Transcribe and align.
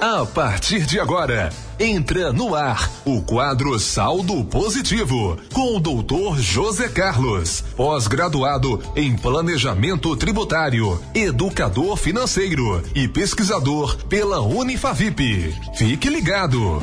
A 0.00 0.24
partir 0.24 0.86
de 0.86 0.98
agora, 0.98 1.52
entra 1.78 2.32
no 2.32 2.54
ar 2.54 2.90
o 3.04 3.20
quadro 3.20 3.78
Saldo 3.78 4.42
Positivo 4.44 5.36
com 5.52 5.76
o 5.76 5.78
doutor 5.78 6.40
José 6.40 6.88
Carlos, 6.88 7.62
pós-graduado 7.76 8.82
em 8.96 9.14
Planejamento 9.14 10.16
Tributário, 10.16 10.98
educador 11.14 11.98
financeiro 11.98 12.82
e 12.94 13.06
pesquisador 13.08 13.98
pela 14.06 14.40
Unifavip. 14.40 15.54
Fique 15.76 16.08
ligado. 16.08 16.80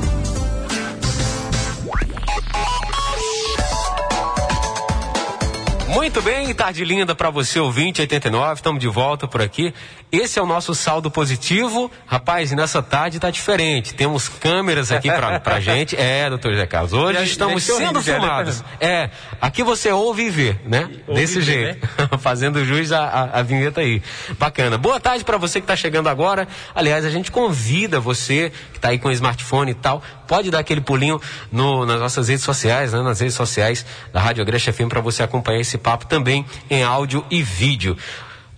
Muito 5.98 6.21
bem, 6.21 6.54
tarde 6.54 6.86
linda 6.86 7.16
para 7.16 7.32
você, 7.32 7.59
ouvinte 7.59 8.02
89, 8.02 8.54
estamos 8.54 8.79
de 8.79 8.88
volta 8.88 9.27
por 9.27 9.41
aqui. 9.41 9.73
Esse 10.11 10.38
é 10.38 10.41
o 10.41 10.46
nosso 10.46 10.75
saldo 10.75 11.09
positivo. 11.09 11.92
Rapaz, 12.05 12.51
e 12.51 12.55
nessa 12.55 12.83
tarde 12.83 13.19
tá 13.19 13.32
diferente. 13.32 13.96
Temos 13.96 14.29
câmeras 14.29 14.91
aqui 14.91 15.10
pra, 15.11 15.39
pra 15.39 15.60
gente. 15.60 15.96
É, 15.97 16.29
doutor 16.29 16.52
José 16.52 16.68
Carlos, 16.68 16.93
hoje 16.93 17.18
Já- 17.18 17.25
estamos 17.25 17.64
sendo 17.64 17.96
né, 17.97 18.04
filmados. 18.04 18.64
É, 18.79 19.10
aqui 19.41 19.64
você 19.64 19.91
ouve 19.91 20.28
e 20.28 20.29
vê, 20.29 20.55
né? 20.65 20.88
Ouve 21.07 21.19
Desse 21.19 21.39
vê, 21.39 21.46
jeito. 21.74 21.88
Fazendo 22.19 22.64
jus 22.64 22.91
à, 22.91 23.04
à, 23.04 23.39
à 23.39 23.41
vinheta 23.41 23.82
aí. 23.82 24.02
Bacana. 24.38 24.77
Boa 24.77 25.00
tarde 25.00 25.25
para 25.25 25.38
você 25.38 25.60
que 25.60 25.66
tá 25.68 25.75
chegando 25.75 26.07
agora. 26.10 26.47
Aliás, 26.75 27.05
a 27.05 27.10
gente 27.10 27.32
convida 27.32 28.00
você 28.00 28.52
que 28.71 28.79
tá 28.79 28.89
aí 28.89 29.00
com 29.00 29.10
o 29.10 29.11
smartphone 29.11 29.71
e 29.71 29.75
tal, 29.75 30.02
pode 30.27 30.52
dar 30.52 30.60
aquele 30.60 30.79
pulinho 30.79 31.19
no- 31.52 31.88
nas 31.88 32.00
nossas 32.00 32.27
redes 32.27 32.45
sociais, 32.45 32.94
né? 32.94 33.02
Nas 33.02 33.19
redes 33.19 33.36
sociais 33.36 33.83
da 34.14 34.22
Rádio 34.22 34.44
Agreste 34.44 34.72
FM 34.72 34.88
para 34.88 35.02
você 35.02 35.23
acompanhar 35.23 35.59
esse 35.59 35.77
papo 35.88 36.05
também 36.05 36.45
em 36.69 36.83
áudio 36.83 37.23
e 37.31 37.41
vídeo. 37.41 37.97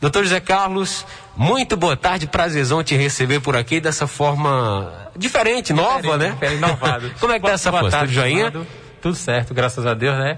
Doutor 0.01 0.23
José 0.23 0.39
Carlos, 0.39 1.05
muito 1.37 1.77
boa 1.77 1.95
tarde, 1.95 2.25
prazerzão 2.25 2.83
te 2.83 2.95
receber 2.95 3.39
por 3.39 3.55
aqui 3.55 3.79
dessa 3.79 4.07
forma 4.07 4.91
diferente, 5.15 5.71
nova, 5.73 6.17
né? 6.17 6.31
Diferente, 6.31 6.57
inovado. 6.57 7.11
Como 7.19 7.31
é 7.31 7.35
que 7.35 7.41
tá 7.41 7.47
Boa- 7.49 7.53
essa 7.53 7.69
boa 7.71 7.91
tarde, 7.91 8.13
Tudo 8.13 8.21
joinha? 8.21 8.53
Tudo 9.01 9.15
certo, 9.15 9.53
graças 9.53 9.85
a 9.85 9.93
Deus, 9.93 10.17
né? 10.17 10.37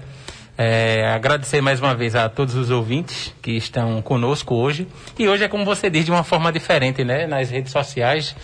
É, 0.58 1.10
agradecer 1.14 1.62
mais 1.62 1.80
uma 1.80 1.94
vez 1.94 2.14
a 2.14 2.28
todos 2.28 2.54
os 2.56 2.68
ouvintes 2.70 3.32
que 3.40 3.52
estão 3.52 4.02
conosco 4.02 4.54
hoje. 4.54 4.86
E 5.18 5.26
hoje 5.26 5.44
é 5.44 5.48
como 5.48 5.64
você 5.64 5.88
diz, 5.88 6.04
de 6.04 6.10
uma 6.10 6.22
forma 6.24 6.52
diferente, 6.52 7.02
né? 7.04 7.26
Nas 7.26 7.48
redes 7.48 7.72
sociais, 7.72 8.36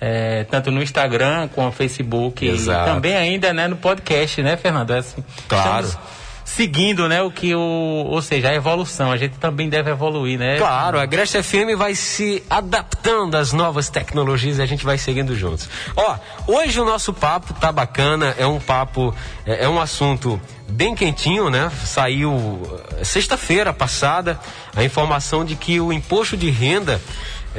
é, 0.00 0.44
tanto 0.44 0.70
no 0.70 0.80
Instagram 0.80 1.48
como 1.48 1.66
no 1.66 1.72
Facebook 1.72 2.46
Exato. 2.46 2.88
e 2.90 2.92
também 2.94 3.16
ainda 3.16 3.52
né, 3.52 3.66
no 3.66 3.76
podcast, 3.76 4.40
né, 4.40 4.56
Fernando? 4.56 4.92
É 4.92 4.98
assim, 4.98 5.24
Claro. 5.48 5.86
estamos 5.86 6.08
seguindo, 6.48 7.08
né, 7.08 7.22
o 7.22 7.30
que 7.30 7.54
o, 7.54 7.60
ou 7.60 8.22
seja, 8.22 8.48
a 8.48 8.54
evolução. 8.54 9.12
A 9.12 9.16
gente 9.16 9.36
também 9.38 9.68
deve 9.68 9.90
evoluir, 9.90 10.38
né? 10.38 10.56
Claro, 10.56 10.98
a 10.98 11.02
Agreste 11.02 11.42
FM 11.42 11.76
vai 11.76 11.94
se 11.94 12.42
adaptando 12.48 13.36
às 13.36 13.52
novas 13.52 13.90
tecnologias 13.90 14.58
e 14.58 14.62
a 14.62 14.66
gente 14.66 14.84
vai 14.84 14.96
seguindo 14.96 15.36
juntos. 15.36 15.68
Ó, 15.94 16.16
hoje 16.46 16.80
o 16.80 16.86
nosso 16.86 17.12
papo 17.12 17.52
tá 17.52 17.70
bacana, 17.70 18.34
é 18.38 18.46
um 18.46 18.58
papo, 18.58 19.14
é, 19.44 19.64
é 19.64 19.68
um 19.68 19.78
assunto 19.78 20.40
bem 20.66 20.94
quentinho, 20.94 21.50
né? 21.50 21.70
Saiu 21.84 22.62
eh, 22.98 23.04
sexta-feira 23.04 23.72
passada 23.72 24.40
a 24.74 24.82
informação 24.82 25.44
de 25.44 25.54
que 25.54 25.78
o 25.80 25.92
imposto 25.92 26.36
de 26.36 26.50
renda 26.50 27.00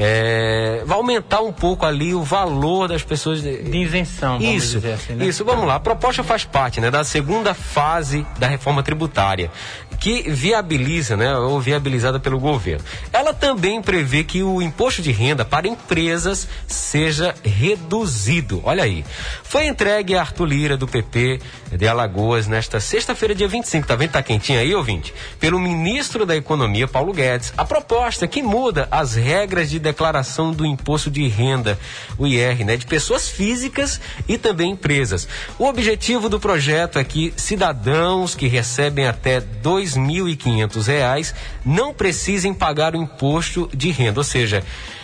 eh, 0.01 0.81
vai 0.85 0.97
aumentar 0.97 1.41
um 1.41 1.51
pouco 1.51 1.85
ali 1.85 2.15
o 2.15 2.23
valor 2.23 2.87
das 2.87 3.03
pessoas. 3.03 3.41
de- 3.41 3.63
De 3.63 3.77
isenção, 3.79 4.39
vamos 4.39 4.55
isso, 4.63 4.75
dizer 4.79 4.93
assim, 4.93 5.13
né? 5.13 5.25
isso, 5.25 5.43
vamos 5.43 5.65
lá. 5.67 5.75
A 5.75 5.79
proposta 5.79 6.23
faz 6.23 6.45
parte 6.45 6.79
né, 6.79 6.89
da 6.89 7.03
segunda 7.03 7.53
fase 7.53 8.25
da 8.39 8.47
reforma 8.47 8.81
tributária, 8.81 9.51
que 9.99 10.21
viabiliza, 10.29 11.17
né, 11.17 11.35
ou 11.35 11.59
viabilizada 11.59 12.17
pelo 12.17 12.39
governo. 12.39 12.83
Ela 13.11 13.33
também 13.33 13.81
prevê 13.81 14.23
que 14.23 14.41
o 14.41 14.61
imposto 14.61 15.01
de 15.01 15.11
renda 15.11 15.43
para 15.43 15.67
empresas 15.67 16.47
seja 16.65 17.35
reduzido. 17.43 18.61
Olha 18.63 18.83
aí. 18.85 19.03
Foi 19.43 19.65
entregue 19.67 20.15
a 20.15 20.21
Arthur 20.21 20.45
Lira, 20.45 20.77
do 20.77 20.87
PP 20.87 21.41
de 21.73 21.87
Alagoas, 21.87 22.47
nesta 22.47 22.79
sexta-feira, 22.79 23.35
dia 23.35 23.47
25. 23.49 23.85
Tá 23.85 23.95
vendo? 23.97 24.11
Tá 24.11 24.23
quentinho 24.23 24.59
aí, 24.59 24.73
ouvinte? 24.73 25.13
Pelo 25.39 25.59
ministro 25.59 26.25
da 26.25 26.35
Economia, 26.37 26.87
Paulo 26.87 27.11
Guedes. 27.11 27.51
A 27.57 27.65
proposta 27.65 28.25
que 28.27 28.41
muda 28.41 28.87
as 28.89 29.15
regras 29.15 29.69
de 29.69 29.79
declaração 29.91 30.51
do 30.51 30.65
imposto 30.65 31.09
de 31.09 31.27
renda, 31.27 31.77
o 32.17 32.27
IR, 32.27 32.63
né, 32.63 32.77
de 32.77 32.85
pessoas 32.85 33.27
físicas 33.27 33.99
e 34.27 34.37
também 34.37 34.71
empresas. 34.71 35.27
O 35.57 35.65
objetivo 35.65 36.29
do 36.29 36.39
projeto 36.39 36.99
é 36.99 37.03
que 37.03 37.33
cidadãos 37.35 38.35
que 38.35 38.47
recebem 38.47 39.07
até 39.07 39.41
2.500 39.41 40.85
reais 40.85 41.35
não 41.65 41.93
precisem 41.93 42.53
pagar 42.53 42.93
o 42.93 42.97
imposto 42.97 43.69
de 43.73 43.91
renda, 43.91 44.19
ou 44.19 44.23
seja, 44.23 44.63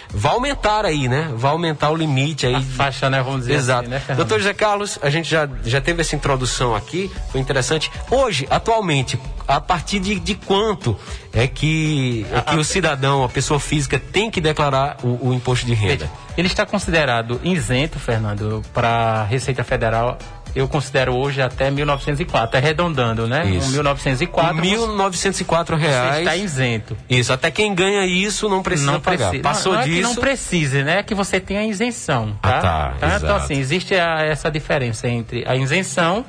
vai 0.09 0.31
aumentar 0.31 0.85
aí, 0.85 1.07
né? 1.07 1.31
Vai 1.35 1.51
aumentar 1.51 1.89
o 1.89 1.95
limite 1.95 2.45
aí. 2.45 2.55
A 2.55 2.61
faixa, 2.61 3.09
né, 3.09 3.21
vamos 3.21 3.41
dizer 3.41 3.53
Exato. 3.53 3.81
assim, 3.81 3.89
né, 3.89 3.99
Fernando? 3.99 4.17
Doutor 4.17 4.39
José 4.39 4.53
Carlos, 4.53 4.99
a 5.01 5.09
gente 5.09 5.29
já, 5.29 5.47
já 5.63 5.81
teve 5.81 6.01
essa 6.01 6.16
introdução 6.16 6.75
aqui, 6.75 7.11
foi 7.31 7.41
interessante. 7.41 7.91
Hoje, 8.09 8.47
atualmente, 8.49 9.19
a 9.47 9.59
partir 9.61 9.99
de, 9.99 10.19
de 10.19 10.35
quanto 10.35 10.97
é 11.33 11.47
que, 11.47 12.25
é 12.31 12.41
que 12.41 12.55
o 12.55 12.63
cidadão, 12.63 13.23
a 13.23 13.29
pessoa 13.29 13.59
física, 13.59 13.99
tem 13.99 14.31
que 14.31 14.41
declarar 14.41 14.97
o, 15.03 15.29
o 15.29 15.33
imposto 15.33 15.66
de 15.66 15.73
renda? 15.73 16.09
Ele 16.37 16.47
está 16.47 16.66
considerado 16.66 17.39
isento, 17.43 17.99
Fernando, 17.99 18.61
para 18.73 18.89
a 18.89 19.23
Receita 19.23 19.63
Federal. 19.63 20.17
Eu 20.55 20.67
considero 20.69 21.13
hoje 21.13 21.41
até 21.41 21.69
1904, 21.69 22.57
arredondando, 22.57 23.27
né? 23.27 23.45
Isso. 23.49 23.67
Um 23.67 23.71
1904 23.71 24.55
R$ 24.61 24.77
1.904 24.77 25.66
você 25.67 25.75
reais. 25.75 26.17
está 26.19 26.35
isento. 26.38 26.95
Isso, 27.09 27.33
até 27.33 27.51
quem 27.51 27.75
ganha 27.75 28.05
isso 28.05 28.47
não 28.47 28.63
precisa 28.63 28.91
não 28.93 29.01
pagar. 29.01 29.29
precisa. 29.29 29.43
Passou 29.43 29.73
não, 29.73 29.79
não 29.81 29.85
disso. 29.88 29.97
É 29.97 30.01
que 30.01 30.07
não 30.07 30.16
precise, 30.16 30.83
né? 30.83 30.99
É 30.99 31.03
que 31.03 31.13
você 31.13 31.39
tenha 31.41 31.66
isenção, 31.66 32.38
tá? 32.41 32.57
Ah, 32.57 32.61
tá, 32.61 32.93
Então, 32.97 33.09
exato. 33.17 33.33
assim, 33.33 33.55
existe 33.59 33.93
a- 33.95 34.21
essa 34.23 34.49
diferença 34.49 35.07
entre 35.09 35.43
a 35.45 35.55
isenção 35.57 36.23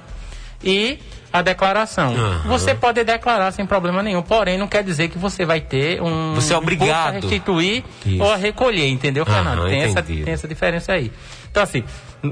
e 0.63 0.99
a 1.33 1.43
declaração. 1.43 2.15
Aham. 2.15 2.43
Você 2.47 2.75
pode 2.75 3.03
declarar 3.05 3.51
sem 3.53 3.67
problema 3.67 4.03
nenhum, 4.03 4.23
porém 4.23 4.57
não 4.59 4.67
quer 4.69 4.83
dizer 4.83 5.09
que 5.09 5.19
você 5.19 5.45
vai 5.45 5.61
ter 5.61 6.01
um 6.03 6.35
Você 6.35 6.55
é 6.55 6.57
obrigado. 6.57 7.09
a 7.09 7.11
restituir 7.11 7.85
Isso. 8.05 8.23
ou 8.23 8.33
a 8.33 8.37
recolher, 8.37 8.89
entendeu, 8.89 9.25
Fernando? 9.27 9.67
tem, 9.67 9.83
essa, 9.83 10.03
tem 10.03 10.25
essa 10.29 10.49
diferença 10.49 10.93
aí. 10.93 11.13
Então, 11.51 11.63
assim, 11.63 11.85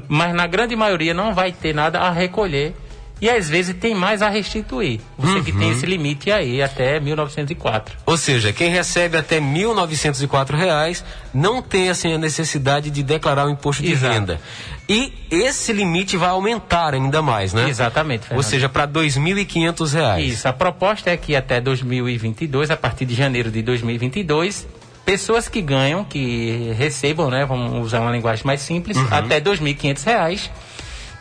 mas 0.07 0.33
na 0.33 0.47
grande 0.47 0.75
maioria 0.75 1.13
não 1.13 1.33
vai 1.33 1.51
ter 1.51 1.73
nada 1.73 1.99
a 1.99 2.09
recolher. 2.11 2.75
E 3.21 3.29
às 3.29 3.49
vezes 3.49 3.73
tem 3.79 3.95
mais 3.95 4.21
a 4.21 4.27
restituir. 4.29 4.99
Você 5.17 5.41
que 5.41 5.51
Uhum. 5.51 5.59
tem 5.59 5.71
esse 5.71 5.85
limite 5.85 6.29
aí 6.29 6.61
até 6.61 6.99
1904. 6.99 7.95
Ou 8.05 8.17
seja, 8.17 8.51
quem 8.51 8.69
recebe 8.69 9.17
até 9.17 9.39
1.904 9.39 10.55
reais 10.57 11.03
não 11.33 11.61
tem 11.61 11.89
assim 11.89 12.13
a 12.13 12.17
necessidade 12.17 12.89
de 12.89 13.01
declarar 13.03 13.45
o 13.45 13.49
imposto 13.49 13.81
de 13.83 13.93
Exato. 13.93 14.13
renda. 14.13 14.41
E 14.87 15.13
esse 15.31 15.71
limite 15.73 16.17
vai 16.17 16.29
aumentar 16.29 16.93
ainda 16.93 17.21
mais, 17.21 17.53
né? 17.53 17.67
Exatamente, 17.69 18.23
Ou 18.23 18.27
Fernando. 18.27 18.43
seja, 18.43 18.69
para 18.69 18.85
2.500 18.85 19.93
reais. 19.93 20.33
Isso, 20.33 20.47
a 20.47 20.53
proposta 20.53 21.09
é 21.09 21.17
que 21.17 21.35
até 21.35 21.59
2022, 21.61 22.69
a 22.69 22.77
partir 22.77 23.05
de 23.05 23.15
janeiro 23.15 23.49
de 23.49 23.61
2022, 23.63 24.67
pessoas 25.05 25.47
que 25.47 25.61
ganham, 25.61 26.03
que 26.03 26.71
recebam, 26.77 27.29
né, 27.29 27.45
vamos 27.45 27.83
usar 27.85 28.01
uma 28.01 28.11
linguagem 28.11 28.45
mais 28.45 28.61
simples, 28.61 28.97
Uhum. 28.97 29.07
até 29.09 29.39
2.500 29.39 30.03
reais, 30.03 30.51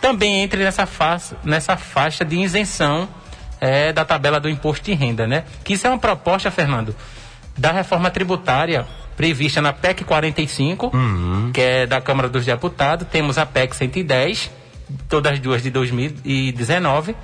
também 0.04 0.42
entre 0.42 0.62
nessa 0.62 0.84
faixa, 0.84 1.34
nessa 1.42 1.78
faixa 1.78 2.26
de 2.26 2.36
isenção 2.36 3.08
eh, 3.58 3.90
da 3.90 4.04
tabela 4.04 4.38
do 4.38 4.50
imposto 4.50 4.84
de 4.84 4.92
renda, 4.92 5.26
né? 5.26 5.44
Que 5.64 5.72
isso 5.72 5.86
é 5.86 5.90
uma 5.90 5.98
proposta, 5.98 6.50
Fernando, 6.50 6.94
da 7.56 7.72
reforma 7.72 8.10
tributária 8.10 8.86
prevista 9.16 9.62
na 9.62 9.72
PEC 9.72 10.04
45, 10.04 10.92
que 11.54 11.60
é 11.62 11.86
da 11.86 12.02
Câmara 12.02 12.28
dos 12.28 12.44
Deputados, 12.44 13.08
temos 13.10 13.38
a 13.38 13.46
PEC 13.46 13.74
110, 13.74 14.50
todas 15.08 15.32
as 15.32 15.40
duas 15.40 15.62
de 15.62 15.70
2019, 15.70 17.16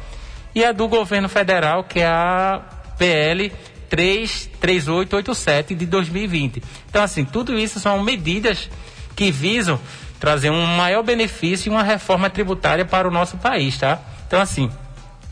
e 0.55 0.65
a 0.65 0.73
do 0.73 0.89
governo 0.89 1.29
federal, 1.29 1.85
que 1.85 2.01
é 2.01 2.07
a 2.07 2.62
PL 2.97 3.53
33887 3.91 5.75
de 5.75 5.85
2020. 5.85 6.62
Então, 6.89 7.03
assim, 7.03 7.27
tudo 7.27 7.59
isso 7.59 7.79
são 7.79 8.03
medidas 8.03 8.71
que 9.15 9.31
visam 9.31 9.79
trazer 10.20 10.50
um 10.50 10.67
maior 10.67 11.02
benefício 11.02 11.69
e 11.69 11.75
uma 11.75 11.82
reforma 11.82 12.28
tributária 12.28 12.84
para 12.84 13.08
o 13.08 13.11
nosso 13.11 13.38
país, 13.38 13.78
tá? 13.78 13.99
Então, 14.26 14.38
assim, 14.40 14.70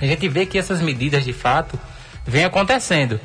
a 0.01 0.07
gente 0.07 0.27
vê 0.29 0.47
que 0.47 0.59
essas 0.59 0.81
medidas, 0.81 1.25
de 1.25 1.33
fato, 1.33 1.79
vêm 2.27 2.45
acontecendo. 2.45 3.21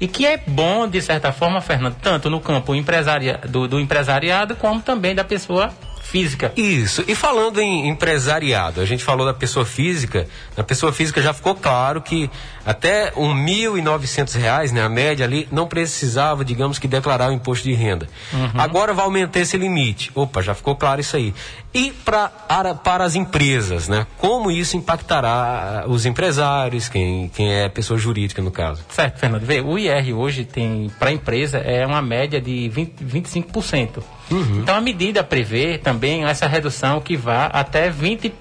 E 0.00 0.08
que 0.08 0.26
é 0.26 0.36
bom, 0.36 0.88
de 0.88 1.00
certa 1.00 1.30
forma, 1.30 1.60
Fernando, 1.60 1.96
tanto 2.02 2.28
no 2.28 2.40
campo 2.40 2.74
empresaria, 2.74 3.38
do, 3.48 3.68
do 3.68 3.78
empresariado, 3.78 4.56
como 4.56 4.82
também 4.82 5.14
da 5.14 5.22
pessoa 5.22 5.72
física. 6.04 6.52
Isso. 6.56 7.04
E 7.08 7.14
falando 7.14 7.60
em 7.60 7.88
empresariado, 7.88 8.80
a 8.80 8.84
gente 8.84 9.02
falou 9.02 9.26
da 9.26 9.34
pessoa 9.34 9.64
física. 9.64 10.26
Na 10.56 10.62
pessoa 10.62 10.92
física 10.92 11.20
já 11.20 11.32
ficou 11.32 11.54
claro 11.54 12.00
que 12.00 12.30
até 12.64 13.10
1.900 13.12 14.34
reais, 14.38 14.72
né, 14.72 14.82
a 14.82 14.88
média 14.88 15.24
ali, 15.26 15.48
não 15.50 15.66
precisava, 15.66 16.44
digamos 16.44 16.78
que, 16.78 16.86
declarar 16.88 17.30
o 17.30 17.32
imposto 17.32 17.64
de 17.68 17.74
renda. 17.74 18.08
Agora 18.54 18.92
vai 18.94 19.04
aumentar 19.04 19.40
esse 19.40 19.56
limite. 19.56 20.10
Opa, 20.14 20.40
já 20.42 20.54
ficou 20.54 20.76
claro 20.76 21.00
isso 21.00 21.16
aí. 21.16 21.34
E 21.72 21.90
pra, 21.90 22.30
ara- 22.48 22.74
para 22.74 23.04
as 23.04 23.14
empresas, 23.16 23.88
né? 23.88 24.06
Como 24.18 24.50
isso 24.50 24.76
impactará 24.76 25.82
ah, 25.84 25.88
os 25.88 26.06
empresários, 26.06 26.88
quem, 26.88 27.28
quem 27.34 27.52
é 27.52 27.68
pessoa 27.68 27.98
jurídica 27.98 28.40
no 28.40 28.50
caso? 28.50 28.82
Certo, 28.88 29.18
Fernando. 29.18 29.42
Vê, 29.44 29.60
o 29.60 29.76
IR 29.78 30.16
hoje 30.16 30.44
tem, 30.44 30.90
para 30.98 31.10
a 31.10 31.12
empresa, 31.12 31.58
é 31.58 31.84
uma 31.84 32.00
média 32.00 32.40
de 32.40 32.68
20, 32.68 33.04
25%. 33.04 34.02
Uhum. 34.30 34.60
Então 34.60 34.74
a 34.74 34.80
medida 34.80 35.22
prevê 35.22 35.78
também 35.78 36.24
essa 36.24 36.46
redução 36.46 37.00
que 37.00 37.16
vá 37.16 37.46
até 37.46 37.90
20%, 37.90 38.32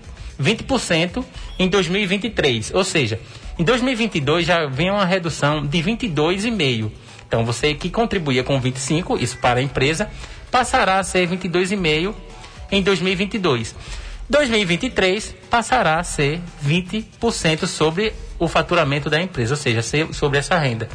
20% 0.42 1.24
em 1.60 1.68
2023. 1.68 2.72
Ou 2.74 2.84
seja, 2.84 3.20
em 3.58 3.64
2022 3.64 4.46
já 4.46 4.66
vem 4.66 4.90
uma 4.90 5.06
redução 5.06 5.66
de 5.66 5.80
22,5%. 5.80 6.92
Então 7.28 7.44
você 7.44 7.74
que 7.74 7.90
contribuía 7.90 8.44
com 8.44 8.60
25, 8.60 9.18
isso 9.18 9.38
para 9.40 9.60
a 9.60 9.64
empresa, 9.64 10.10
passará 10.52 11.00
a 11.00 11.04
ser 11.04 11.28
22,5 11.28 12.14
em 12.72 12.82
2022. 12.82 13.76
2023 14.30 15.36
passará 15.50 16.00
a 16.00 16.04
ser 16.04 16.40
20% 16.66 17.68
sobre 17.68 18.14
o 18.40 18.48
faturamento 18.48 19.10
da 19.10 19.22
empresa, 19.22 19.54
ou 19.54 19.58
seja, 19.58 19.82
sobre 20.12 20.38
essa 20.40 20.58
renda. 20.58 20.88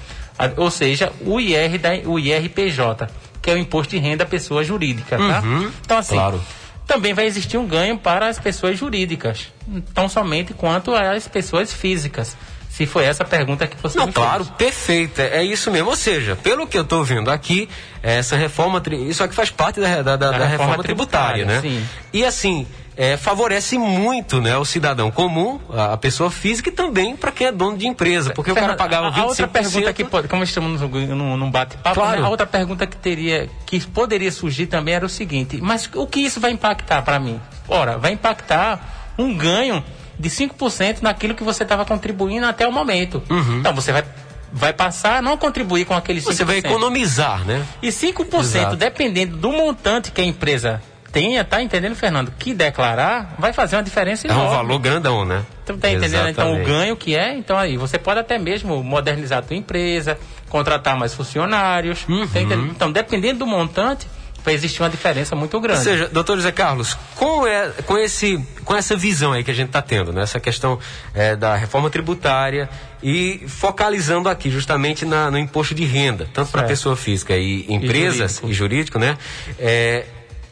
Ou 0.56 0.70
seja, 0.70 1.12
o 1.20 1.40
IR 1.40 1.78
da, 1.78 1.90
o 2.06 2.18
IRPJ, 2.18 3.08
que 3.48 3.52
é 3.52 3.54
o 3.54 3.58
imposto 3.58 3.96
de 3.96 3.98
renda 3.98 4.26
pessoa 4.26 4.62
jurídica, 4.62 5.16
tá? 5.16 5.40
Uhum, 5.40 5.72
então 5.80 5.96
assim, 5.96 6.14
claro. 6.14 6.38
também 6.86 7.14
vai 7.14 7.24
existir 7.24 7.56
um 7.56 7.66
ganho 7.66 7.96
para 7.96 8.28
as 8.28 8.38
pessoas 8.38 8.78
jurídicas, 8.78 9.46
tão 9.94 10.06
somente 10.06 10.52
quanto 10.52 10.94
as 10.94 11.26
pessoas 11.26 11.72
físicas. 11.72 12.36
Se 12.68 12.84
foi 12.84 13.04
essa 13.04 13.22
a 13.22 13.26
pergunta 13.26 13.66
que 13.66 13.76
você 13.82 13.98
Não, 13.98 14.06
me 14.06 14.12
claro, 14.12 14.44
fez. 14.44 14.56
perfeita. 14.56 15.22
É 15.22 15.42
isso 15.42 15.70
mesmo. 15.70 15.88
Ou 15.88 15.96
seja, 15.96 16.36
pelo 16.36 16.66
que 16.66 16.76
eu 16.76 16.82
estou 16.82 17.02
vendo 17.02 17.30
aqui, 17.30 17.68
essa 18.02 18.36
reforma. 18.36 18.80
Isso 19.08 19.24
aqui 19.24 19.34
faz 19.34 19.50
parte 19.50 19.80
da, 19.80 20.02
da, 20.02 20.14
da, 20.14 20.16
da 20.16 20.30
reforma, 20.30 20.46
reforma, 20.46 20.82
tributária, 20.84 21.44
tributária 21.46 21.46
né? 21.46 21.80
Sim. 21.80 21.88
E 22.12 22.24
assim. 22.24 22.66
É, 23.00 23.16
favorece 23.16 23.78
muito 23.78 24.40
né, 24.40 24.56
o 24.56 24.64
cidadão 24.64 25.08
comum, 25.08 25.60
a, 25.70 25.92
a 25.92 25.96
pessoa 25.96 26.32
física 26.32 26.68
e 26.68 26.72
também 26.72 27.14
para 27.14 27.30
quem 27.30 27.46
é 27.46 27.52
dono 27.52 27.78
de 27.78 27.86
empresa, 27.86 28.32
porque 28.34 28.52
Fernando, 28.52 28.74
o 28.74 28.76
cara 28.76 28.90
pagava 28.90 29.16
25%. 29.16 29.22
A 29.22 29.26
outra 29.26 29.46
pergunta 29.46 29.92
que 29.92 30.04
pode, 30.04 30.26
como 30.26 30.42
estamos 30.42 30.80
num, 30.80 31.36
num 31.36 31.48
bate-papo, 31.48 31.94
claro. 31.94 32.20
né, 32.20 32.26
a 32.26 32.28
outra 32.28 32.44
pergunta 32.44 32.88
que 32.88 32.96
teria, 32.96 33.48
que 33.64 33.86
poderia 33.86 34.32
surgir 34.32 34.66
também 34.66 34.94
era 34.94 35.06
o 35.06 35.08
seguinte, 35.08 35.60
mas 35.62 35.88
o 35.94 36.08
que 36.08 36.18
isso 36.18 36.40
vai 36.40 36.50
impactar 36.50 37.02
para 37.02 37.20
mim? 37.20 37.40
Ora, 37.68 37.96
vai 37.98 38.10
impactar 38.10 39.12
um 39.16 39.32
ganho 39.32 39.84
de 40.18 40.28
5% 40.28 41.00
naquilo 41.00 41.36
que 41.36 41.44
você 41.44 41.62
estava 41.62 41.84
contribuindo 41.84 42.46
até 42.46 42.66
o 42.66 42.72
momento. 42.72 43.22
Uhum. 43.30 43.60
Então 43.60 43.72
você 43.72 43.92
vai 43.92 44.04
vai 44.52 44.72
passar 44.72 45.18
a 45.18 45.22
não 45.22 45.36
contribuir 45.36 45.84
com 45.84 45.94
aqueles 45.94 46.24
5%. 46.24 46.26
Você 46.32 46.44
vai 46.44 46.58
economizar, 46.58 47.44
né? 47.44 47.64
E 47.82 47.88
5%, 47.88 48.40
Exato. 48.40 48.76
dependendo 48.76 49.36
do 49.36 49.52
montante 49.52 50.10
que 50.10 50.20
a 50.20 50.24
empresa 50.24 50.82
tenha, 51.12 51.44
tá 51.44 51.62
entendendo, 51.62 51.94
Fernando? 51.94 52.32
Que 52.38 52.54
declarar 52.54 53.34
vai 53.38 53.52
fazer 53.52 53.76
uma 53.76 53.82
diferença 53.82 54.26
enorme. 54.26 54.44
É 54.44 54.48
um 54.48 54.50
valor 54.50 54.78
grandão, 54.78 55.24
né? 55.24 55.44
Então, 55.64 55.76
tá 55.78 55.88
entendendo 55.88 56.28
Exatamente. 56.28 56.40
então 56.40 56.62
o 56.62 56.64
ganho 56.64 56.96
que 56.96 57.14
é? 57.14 57.34
Então 57.34 57.56
aí, 57.56 57.76
você 57.76 57.98
pode 57.98 58.20
até 58.20 58.38
mesmo 58.38 58.82
modernizar 58.82 59.38
a 59.38 59.42
tua 59.42 59.56
empresa, 59.56 60.18
contratar 60.48 60.96
mais 60.96 61.14
funcionários. 61.14 62.06
Uhum. 62.08 62.26
Tá 62.26 62.40
então, 62.40 62.92
dependendo 62.92 63.40
do 63.40 63.46
montante, 63.46 64.06
vai 64.44 64.54
existir 64.54 64.82
uma 64.82 64.88
diferença 64.88 65.36
muito 65.36 65.60
grande. 65.60 65.78
Ou 65.80 65.84
seja, 65.84 66.08
doutor 66.08 66.36
José 66.36 66.52
Carlos, 66.52 66.96
com, 67.14 67.46
é, 67.46 67.70
com, 67.84 67.98
esse, 67.98 68.42
com 68.64 68.74
essa 68.74 68.96
visão 68.96 69.32
aí 69.32 69.44
que 69.44 69.50
a 69.50 69.54
gente 69.54 69.68
está 69.68 69.82
tendo, 69.82 70.12
né? 70.12 70.22
essa 70.22 70.40
questão 70.40 70.78
é, 71.14 71.36
da 71.36 71.54
reforma 71.54 71.90
tributária 71.90 72.68
e 73.02 73.44
focalizando 73.46 74.28
aqui 74.28 74.50
justamente 74.50 75.04
na, 75.04 75.30
no 75.30 75.38
imposto 75.38 75.74
de 75.74 75.84
renda, 75.84 76.28
tanto 76.32 76.50
para 76.50 76.62
pessoa 76.62 76.96
física 76.96 77.36
e 77.36 77.66
empresas 77.68 78.38
e 78.38 78.40
jurídico, 78.40 78.48
e 78.48 78.52
jurídico 78.52 78.98
né? 78.98 79.18
É, 79.58 80.06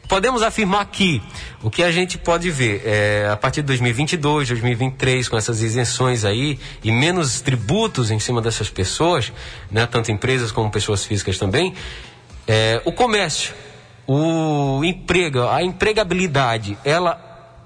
podemos 0.09 0.43
afirmar 0.43 0.85
que 0.87 1.23
o 1.63 1.71
que 1.71 1.83
a 1.83 1.91
gente 1.91 2.19
pode 2.19 2.51
ver 2.51 2.83
é, 2.85 3.29
a 3.31 3.37
partir 3.37 3.61
de 3.63 3.67
2022, 3.69 4.49
2023, 4.49 5.29
com 5.29 5.37
essas 5.37 5.63
isenções 5.63 6.25
aí 6.25 6.59
e 6.83 6.91
menos 6.91 7.41
tributos 7.41 8.11
em 8.11 8.19
cima 8.19 8.41
dessas 8.41 8.71
pessoas, 8.71 9.33
né, 9.71 9.87
tanto 9.87 10.11
empresas 10.11 10.53
como 10.53 10.71
pessoas 10.71 11.05
físicas 11.05 11.39
também, 11.39 11.75
é, 12.47 12.81
o 12.85 12.93
comércio 12.93 13.55
o 14.07 14.85
emprego, 14.85 15.43
a 15.49 15.63
empregabilidade, 15.63 16.79
ela 16.85 17.21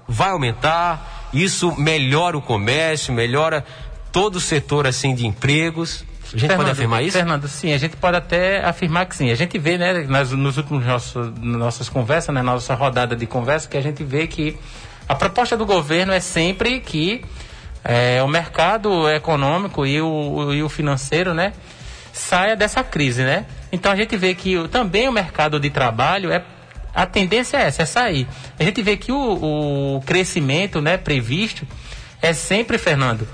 vai 0.07 0.31
aumentar, 0.31 1.29
isso 1.33 1.73
melhora 1.79 2.37
o 2.37 2.41
comércio, 2.41 3.13
melhora 3.13 3.63
todo 4.11 4.37
o 4.37 4.41
setor 4.41 4.87
assim 4.87 5.13
de 5.13 5.25
empregos. 5.27 6.03
A 6.33 6.37
gente 6.37 6.47
Fernando, 6.47 6.57
pode 6.59 6.71
afirmar 6.71 7.03
isso? 7.03 7.17
Fernando, 7.17 7.47
sim, 7.47 7.73
a 7.73 7.77
gente 7.77 7.97
pode 7.97 8.15
até 8.15 8.63
afirmar 8.63 9.05
que 9.05 9.15
sim. 9.15 9.31
A 9.31 9.35
gente 9.35 9.57
vê, 9.59 9.77
né, 9.77 10.05
nas, 10.07 10.31
nos 10.31 10.57
últimos 10.57 10.85
nossos, 10.85 11.33
nossas 11.39 11.89
conversas, 11.89 12.33
né, 12.33 12.41
nossa 12.41 12.73
rodada 12.73 13.15
de 13.15 13.25
conversa, 13.25 13.67
que 13.67 13.77
a 13.77 13.81
gente 13.81 14.03
vê 14.03 14.27
que 14.27 14.57
a 15.09 15.15
proposta 15.15 15.57
do 15.57 15.65
governo 15.65 16.13
é 16.13 16.21
sempre 16.21 16.79
que 16.79 17.23
é, 17.83 18.23
o 18.23 18.27
mercado 18.27 19.09
econômico 19.09 19.85
e 19.85 20.01
o, 20.01 20.53
e 20.53 20.63
o 20.63 20.69
financeiro, 20.69 21.33
né, 21.33 21.51
saia 22.13 22.55
dessa 22.55 22.83
crise, 22.83 23.23
né? 23.23 23.45
Então 23.71 23.91
a 23.91 23.95
gente 23.95 24.15
vê 24.15 24.33
que 24.33 24.67
também 24.69 25.09
o 25.09 25.11
mercado 25.11 25.59
de 25.59 25.69
trabalho 25.69 26.31
é 26.31 26.43
a 26.93 27.05
tendência 27.05 27.57
é 27.57 27.63
essa, 27.63 27.83
é 27.83 27.85
sair. 27.85 28.27
A 28.59 28.63
gente 28.63 28.81
vê 28.81 28.97
que 28.97 29.11
o, 29.11 29.97
o 29.97 30.01
crescimento, 30.01 30.81
né, 30.81 30.97
previsto 30.97 31.65
é 32.21 32.33
sempre, 32.33 32.77
Fernando, 32.77 33.27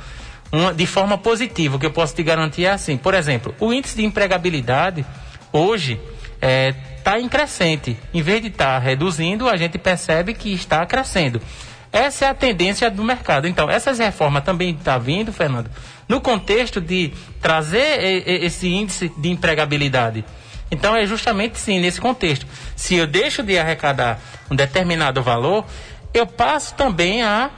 uma, 0.51 0.73
de 0.73 0.85
forma 0.85 1.17
positiva. 1.17 1.75
O 1.75 1.79
que 1.79 1.85
eu 1.85 1.91
posso 1.91 2.15
te 2.15 2.23
garantir 2.23 2.65
é 2.65 2.71
assim. 2.71 2.97
Por 2.97 3.13
exemplo, 3.13 3.53
o 3.59 3.73
índice 3.73 3.95
de 3.95 4.05
empregabilidade 4.05 5.05
hoje 5.51 5.99
está 6.35 6.47
é, 6.47 6.73
tá 7.03 7.19
em 7.19 7.27
crescente. 7.27 7.97
Em 8.13 8.21
vez 8.21 8.41
de 8.41 8.47
estar 8.47 8.73
tá 8.73 8.79
reduzindo, 8.79 9.49
a 9.49 9.57
gente 9.57 9.77
percebe 9.77 10.33
que 10.33 10.53
está 10.53 10.85
crescendo. 10.85 11.41
Essa 11.91 12.25
é 12.25 12.29
a 12.29 12.33
tendência 12.33 12.91
do 12.91 13.03
mercado. 13.03 13.47
Então, 13.47 13.69
essas 13.69 13.99
reformas 13.99 14.43
também 14.43 14.71
estão 14.71 14.93
tá 14.93 14.97
vindo, 14.97 15.31
Fernando, 15.31 15.69
no 16.07 16.19
contexto 16.21 16.81
de 16.81 17.13
trazer 17.41 18.23
esse 18.43 18.67
índice 18.67 19.11
de 19.17 19.29
empregabilidade. 19.29 20.23
Então, 20.69 20.95
é 20.95 21.05
justamente 21.05 21.57
sim, 21.57 21.79
nesse 21.79 21.99
contexto. 21.99 22.45
Se 22.75 22.95
eu 22.95 23.07
deixo 23.07 23.41
de 23.41 23.57
arrecadar 23.57 24.19
um 24.51 24.55
determinado 24.55 25.23
valor, 25.23 25.65
eu 26.13 26.27
passo 26.27 26.75
também 26.75 27.23
a 27.23 27.49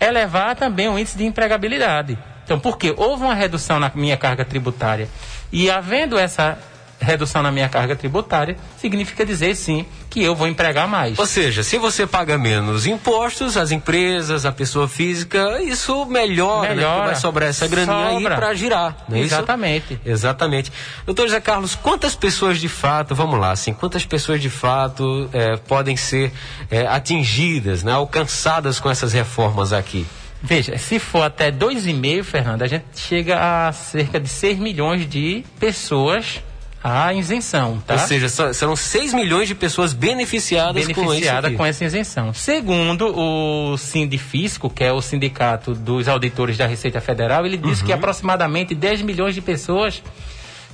elevar 0.00 0.56
também 0.56 0.88
o 0.88 0.98
índice 0.98 1.16
de 1.16 1.24
empregabilidade. 1.24 2.18
Então, 2.46 2.60
por 2.60 2.78
quê? 2.78 2.94
Houve 2.96 3.24
uma 3.24 3.34
redução 3.34 3.80
na 3.80 3.90
minha 3.92 4.16
carga 4.16 4.44
tributária. 4.44 5.08
E 5.50 5.68
havendo 5.68 6.16
essa 6.16 6.56
redução 7.00 7.42
na 7.42 7.50
minha 7.50 7.68
carga 7.68 7.94
tributária, 7.94 8.56
significa 8.78 9.26
dizer 9.26 9.54
sim 9.56 9.84
que 10.08 10.22
eu 10.22 10.34
vou 10.34 10.46
empregar 10.46 10.88
mais. 10.88 11.18
Ou 11.18 11.26
seja, 11.26 11.64
se 11.64 11.76
você 11.76 12.06
paga 12.06 12.38
menos 12.38 12.86
impostos, 12.86 13.56
as 13.56 13.72
empresas, 13.72 14.46
a 14.46 14.52
pessoa 14.52 14.88
física, 14.88 15.60
isso 15.60 16.06
melhora, 16.06 16.74
melhora 16.74 17.00
né? 17.00 17.06
vai 17.06 17.16
sobrar 17.16 17.48
essa 17.48 17.66
graninha 17.66 18.12
sobra. 18.12 18.34
aí 18.34 18.36
para 18.36 18.54
girar. 18.54 18.96
Não 19.08 19.16
é 19.16 19.20
Exatamente. 19.20 19.94
Isso? 19.94 20.02
Exatamente. 20.06 20.72
Doutor 21.04 21.24
José 21.24 21.40
Carlos, 21.40 21.74
quantas 21.74 22.14
pessoas 22.14 22.58
de 22.58 22.68
fato, 22.68 23.12
vamos 23.12 23.38
lá, 23.40 23.50
assim, 23.50 23.74
quantas 23.74 24.06
pessoas 24.06 24.40
de 24.40 24.48
fato 24.48 25.28
é, 25.32 25.56
podem 25.56 25.96
ser 25.96 26.32
é, 26.70 26.86
atingidas, 26.86 27.82
né, 27.82 27.92
alcançadas 27.92 28.78
com 28.80 28.88
essas 28.88 29.12
reformas 29.12 29.72
aqui? 29.72 30.06
Veja, 30.46 30.78
se 30.78 31.00
for 31.00 31.22
até 31.22 31.50
2,5, 31.50 32.22
Fernando, 32.22 32.62
a 32.62 32.68
gente 32.68 32.84
chega 32.94 33.36
a 33.66 33.72
cerca 33.72 34.20
de 34.20 34.28
6 34.28 34.58
milhões 34.58 35.08
de 35.08 35.44
pessoas 35.58 36.40
a 36.88 37.12
isenção, 37.12 37.82
tá? 37.84 37.94
Ou 37.94 37.98
seja, 37.98 38.28
serão 38.54 38.76
6 38.76 39.12
milhões 39.12 39.48
de 39.48 39.56
pessoas 39.56 39.92
beneficiadas, 39.92 40.86
beneficiadas 40.86 41.50
com, 41.50 41.56
com, 41.56 41.66
essa 41.66 41.84
isenção. 41.84 42.32
Segundo 42.32 43.12
o 43.12 43.76
Sindifisco, 43.76 44.70
que 44.70 44.84
é 44.84 44.92
o 44.92 45.02
sindicato 45.02 45.74
dos 45.74 46.06
auditores 46.06 46.56
da 46.56 46.64
Receita 46.64 47.00
Federal, 47.00 47.44
ele 47.44 47.56
disse 47.56 47.80
uhum. 47.80 47.88
que 47.88 47.92
aproximadamente 47.92 48.72
10 48.72 49.02
milhões 49.02 49.34
de 49.34 49.40
pessoas, 49.40 50.00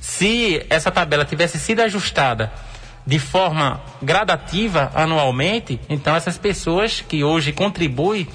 se 0.02 0.62
essa 0.69 0.91
tabela 0.91 1.25
tivesse 1.25 1.59
sido 1.59 1.81
ajustada 1.81 2.52
de 3.07 3.19
forma 3.19 3.81
gradativa 4.02 4.93
anualmente, 4.95 5.81
então 5.88 6.14
essas 6.14 6.37
pessoas 6.37 7.00
que 7.00 7.25
hoje 7.25 7.52
contribuem 7.52 8.29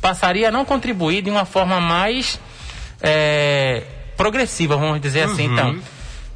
passaria 0.00 0.48
a 0.48 0.50
não 0.50 0.64
contribuir 0.64 1.22
de 1.22 1.30
uma 1.30 1.44
forma 1.44 1.80
mais 1.80 2.40
é, 3.00 3.82
progressiva, 4.16 4.76
vamos 4.76 5.00
dizer 5.00 5.22
assim. 5.22 5.46
Uhum. 5.46 5.52
Então, 5.52 5.78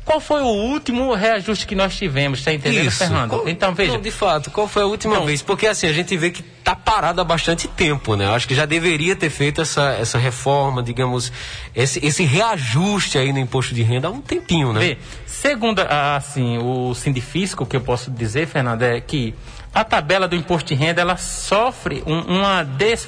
qual 0.04 0.18
foi 0.18 0.42
o 0.42 0.46
último 0.46 1.14
reajuste 1.14 1.64
que 1.64 1.76
nós 1.76 1.94
tivemos? 1.94 2.40
Está 2.40 2.52
entendendo, 2.52 2.88
Isso. 2.88 2.98
Fernando? 2.98 3.30
Qual, 3.30 3.48
então, 3.48 3.72
veja. 3.72 3.92
Não, 3.92 4.00
de 4.00 4.10
fato, 4.10 4.50
qual 4.50 4.66
foi 4.66 4.82
a 4.82 4.86
última 4.86 5.14
não. 5.14 5.26
vez? 5.26 5.42
Porque 5.42 5.66
assim, 5.66 5.86
a 5.86 5.92
gente 5.92 6.16
vê 6.16 6.30
que 6.30 6.44
está 6.58 6.74
parado 6.74 7.20
há 7.20 7.24
bastante 7.24 7.68
tempo, 7.68 8.16
né? 8.16 8.24
Eu 8.24 8.32
acho 8.32 8.48
que 8.48 8.54
já 8.54 8.66
deveria 8.66 9.14
ter 9.14 9.30
feito 9.30 9.60
essa, 9.60 9.92
essa 9.92 10.18
reforma, 10.18 10.82
digamos, 10.82 11.32
esse, 11.74 12.04
esse 12.04 12.24
reajuste 12.24 13.16
aí 13.16 13.32
no 13.32 13.38
imposto 13.38 13.74
de 13.74 13.82
renda 13.82 14.08
há 14.08 14.10
um 14.10 14.20
tempinho, 14.20 14.72
né? 14.72 14.80
Vê, 14.80 14.98
segundo 15.24 15.80
assim, 15.88 16.58
o 16.58 16.94
Sindifisco, 16.94 17.64
que 17.64 17.76
eu 17.76 17.80
posso 17.80 18.10
dizer, 18.10 18.48
Fernando, 18.48 18.82
é 18.82 19.00
que 19.00 19.34
a 19.74 19.84
tabela 19.84 20.28
do 20.28 20.36
imposto 20.36 20.68
de 20.68 20.74
renda 20.74 21.00
ela 21.00 21.16
sofre 21.16 22.02
um, 22.06 22.20
uma 22.20 22.62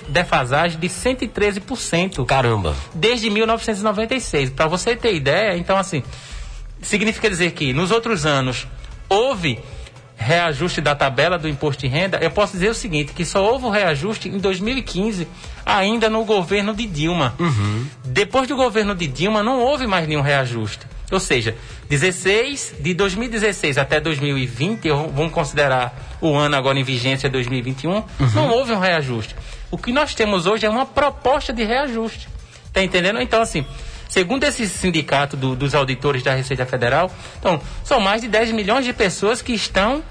defasagem 0.08 0.78
de 0.78 0.88
113%. 0.88 2.24
Caramba! 2.24 2.74
Desde 2.94 3.28
1996. 3.28 4.50
Para 4.50 4.66
você 4.66 4.96
ter 4.96 5.14
ideia, 5.14 5.56
então 5.56 5.76
assim 5.76 6.02
significa 6.80 7.30
dizer 7.30 7.52
que 7.52 7.72
nos 7.72 7.90
outros 7.90 8.26
anos 8.26 8.66
houve 9.08 9.58
reajuste 10.16 10.80
da 10.80 10.94
tabela 10.94 11.38
do 11.38 11.48
imposto 11.48 11.82
de 11.82 11.88
renda, 11.88 12.18
eu 12.18 12.30
posso 12.30 12.52
dizer 12.52 12.70
o 12.70 12.74
seguinte, 12.74 13.12
que 13.12 13.24
só 13.24 13.44
houve 13.44 13.66
o 13.66 13.70
reajuste 13.70 14.28
em 14.28 14.38
2015, 14.38 15.26
ainda 15.66 16.08
no 16.08 16.24
governo 16.24 16.72
de 16.72 16.86
Dilma. 16.86 17.34
Uhum. 17.38 17.86
Depois 18.04 18.46
do 18.48 18.56
governo 18.56 18.94
de 18.94 19.06
Dilma, 19.06 19.42
não 19.42 19.60
houve 19.60 19.86
mais 19.86 20.06
nenhum 20.06 20.22
reajuste. 20.22 20.86
Ou 21.10 21.20
seja, 21.20 21.54
16 21.88 22.76
de 22.80 22.94
2016 22.94 23.78
até 23.78 24.00
2020, 24.00 24.88
vamos 24.88 25.32
considerar 25.32 26.16
o 26.20 26.34
ano 26.34 26.56
agora 26.56 26.78
em 26.78 26.82
vigência 26.82 27.28
2021, 27.28 27.90
uhum. 27.90 28.04
não 28.34 28.50
houve 28.50 28.72
um 28.72 28.78
reajuste. 28.78 29.36
O 29.70 29.76
que 29.76 29.92
nós 29.92 30.14
temos 30.14 30.46
hoje 30.46 30.64
é 30.66 30.70
uma 30.70 30.86
proposta 30.86 31.52
de 31.52 31.64
reajuste. 31.64 32.28
Tá 32.72 32.82
entendendo? 32.82 33.20
Então, 33.20 33.40
assim, 33.40 33.64
segundo 34.08 34.44
esse 34.44 34.68
sindicato 34.68 35.36
do, 35.36 35.54
dos 35.54 35.74
auditores 35.74 36.22
da 36.22 36.34
Receita 36.34 36.66
Federal, 36.66 37.10
então, 37.38 37.60
são 37.84 38.00
mais 38.00 38.22
de 38.22 38.28
10 38.28 38.52
milhões 38.52 38.84
de 38.84 38.92
pessoas 38.92 39.42
que 39.42 39.52
estão 39.52 40.02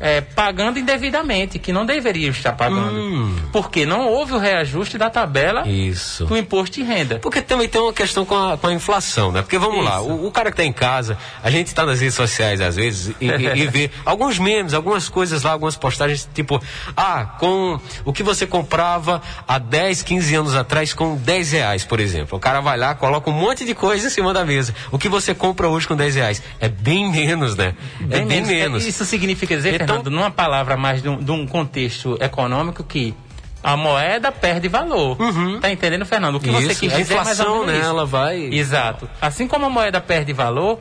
é, 0.00 0.20
pagando 0.20 0.78
indevidamente, 0.78 1.58
que 1.58 1.72
não 1.72 1.84
deveriam 1.84 2.30
estar 2.30 2.52
pagando. 2.52 2.98
Hum. 2.98 3.36
Porque 3.52 3.84
não 3.84 4.06
houve 4.06 4.32
o 4.34 4.38
reajuste 4.38 4.96
da 4.96 5.10
tabela 5.10 5.68
Isso. 5.68 6.24
do 6.26 6.36
imposto 6.36 6.76
de 6.76 6.82
renda. 6.82 7.18
Porque 7.18 7.42
também 7.42 7.68
tem 7.68 7.80
uma 7.80 7.92
questão 7.92 8.24
com 8.24 8.36
a, 8.36 8.56
com 8.56 8.66
a 8.66 8.72
inflação, 8.72 9.32
né? 9.32 9.42
Porque 9.42 9.58
vamos 9.58 9.78
Isso. 9.78 9.84
lá, 9.84 10.00
o, 10.00 10.26
o, 10.26 10.30
cara 10.30 10.50
que 10.50 10.54
está 10.54 10.64
em 10.64 10.72
casa, 10.72 11.18
a 11.42 11.50
gente 11.50 11.68
está 11.68 11.84
nas 11.84 12.00
redes 12.00 12.14
sociais 12.14 12.60
às 12.60 12.76
vezes 12.76 13.14
e, 13.20 13.26
e, 13.26 13.62
e, 13.62 13.66
vê 13.66 13.90
alguns 14.04 14.38
memes, 14.38 14.74
algumas 14.74 15.08
coisas 15.08 15.42
lá, 15.42 15.52
algumas 15.52 15.76
postagens 15.76 16.28
tipo, 16.32 16.60
ah, 16.96 17.24
com 17.38 17.80
o 18.04 18.12
que 18.12 18.22
você 18.22 18.46
comprava 18.46 19.20
há 19.46 19.58
10, 19.58 20.02
15 20.02 20.34
anos 20.34 20.54
atrás 20.54 20.92
com 20.92 21.16
10 21.16 21.52
reais, 21.52 21.84
por 21.84 21.98
exemplo. 21.98 22.38
O 22.38 22.40
cara 22.40 22.60
vai 22.60 22.76
lá, 22.76 22.94
coloca 22.94 23.30
um 23.30 23.32
monte 23.32 23.64
de 23.64 23.74
coisa 23.74 24.06
em 24.06 24.10
cima 24.10 24.32
da 24.32 24.44
mesa. 24.44 24.74
O 24.92 24.98
que 24.98 25.08
você 25.08 25.34
compra 25.34 25.68
hoje 25.68 25.88
com 25.88 25.96
10 25.96 26.14
reais? 26.14 26.42
É 26.60 26.68
bem 26.68 27.10
menos, 27.10 27.56
né? 27.56 27.74
Bem 28.00 28.22
é 28.22 28.24
bem 28.24 28.42
menos. 28.42 28.48
menos. 28.48 28.86
Isso 28.86 29.04
significa 29.04 29.56
dizer, 29.56 29.80
então, 29.87 29.87
Fernando, 29.88 30.10
numa 30.10 30.30
palavra 30.30 30.76
mais 30.76 31.02
de 31.02 31.08
um, 31.08 31.16
de 31.16 31.30
um, 31.30 31.46
contexto 31.46 32.16
econômico 32.20 32.84
que 32.84 33.14
a 33.62 33.76
moeda 33.76 34.30
perde 34.30 34.68
valor. 34.68 35.20
Uhum. 35.20 35.60
Tá 35.60 35.70
entendendo, 35.70 36.06
Fernando? 36.06 36.36
O 36.36 36.40
que 36.40 36.48
Isso, 36.48 36.62
você 36.62 36.74
quis 36.74 36.92
dizer 36.96 37.18
a 37.18 37.22
inflação, 37.22 37.66
né, 37.66 37.78
ela 37.78 38.06
vai... 38.06 38.42
Exato. 38.52 39.08
Assim 39.20 39.48
como 39.48 39.66
a 39.66 39.70
moeda 39.70 40.00
perde 40.00 40.32
valor, 40.32 40.78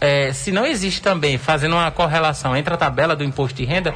é, 0.00 0.32
se 0.32 0.52
não 0.52 0.66
existe 0.66 1.00
também 1.00 1.38
fazendo 1.38 1.74
uma 1.74 1.90
correlação 1.90 2.56
entre 2.56 2.74
a 2.74 2.76
tabela 2.76 3.16
do 3.16 3.24
imposto 3.24 3.56
de 3.56 3.64
renda, 3.64 3.94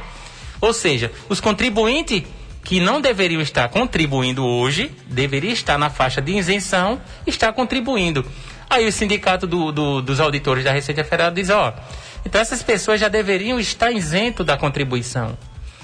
ou 0.59 0.73
seja, 0.73 1.11
os 1.29 1.39
contribuintes 1.39 2.23
que 2.63 2.79
não 2.81 2.99
deveriam 2.99 3.39
estar 3.39 3.69
contribuindo 3.69 4.45
hoje, 4.45 4.91
deveriam 5.07 5.53
estar 5.53 5.77
na 5.77 5.89
faixa 5.89 6.21
de 6.21 6.33
isenção, 6.33 6.99
está 7.25 7.53
contribuindo. 7.53 8.25
Aí 8.69 8.85
o 8.85 8.91
sindicato 8.91 9.47
do, 9.47 9.71
do, 9.71 10.01
dos 10.01 10.19
auditores 10.19 10.65
da 10.65 10.73
Receita 10.73 11.01
Federal 11.03 11.31
diz, 11.31 11.49
ó, 11.49 11.73
então 12.27 12.41
essas 12.41 12.61
pessoas 12.61 12.99
já 12.99 13.07
deveriam 13.07 13.57
estar 13.57 13.89
isento 13.89 14.43
da 14.43 14.57
contribuição. 14.57 15.37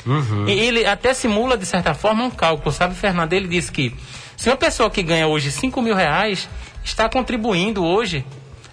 Uhum. 0.05 0.47
E 0.47 0.51
ele 0.51 0.85
até 0.85 1.13
simula, 1.13 1.57
de 1.57 1.65
certa 1.65 1.93
forma, 1.93 2.25
um 2.25 2.29
cálculo, 2.29 2.69
sabe, 2.69 2.93
Fernando? 2.93 3.31
Ele 3.31 3.47
diz 3.47 3.69
que 3.69 3.95
se 4.35 4.49
uma 4.49 4.57
pessoa 4.57 4.89
que 4.89 5.01
ganha 5.01 5.25
hoje 5.25 5.51
5 5.51 5.81
mil 5.81 5.95
reais 5.95 6.49
está 6.83 7.07
contribuindo 7.07 7.81
hoje 7.81 8.25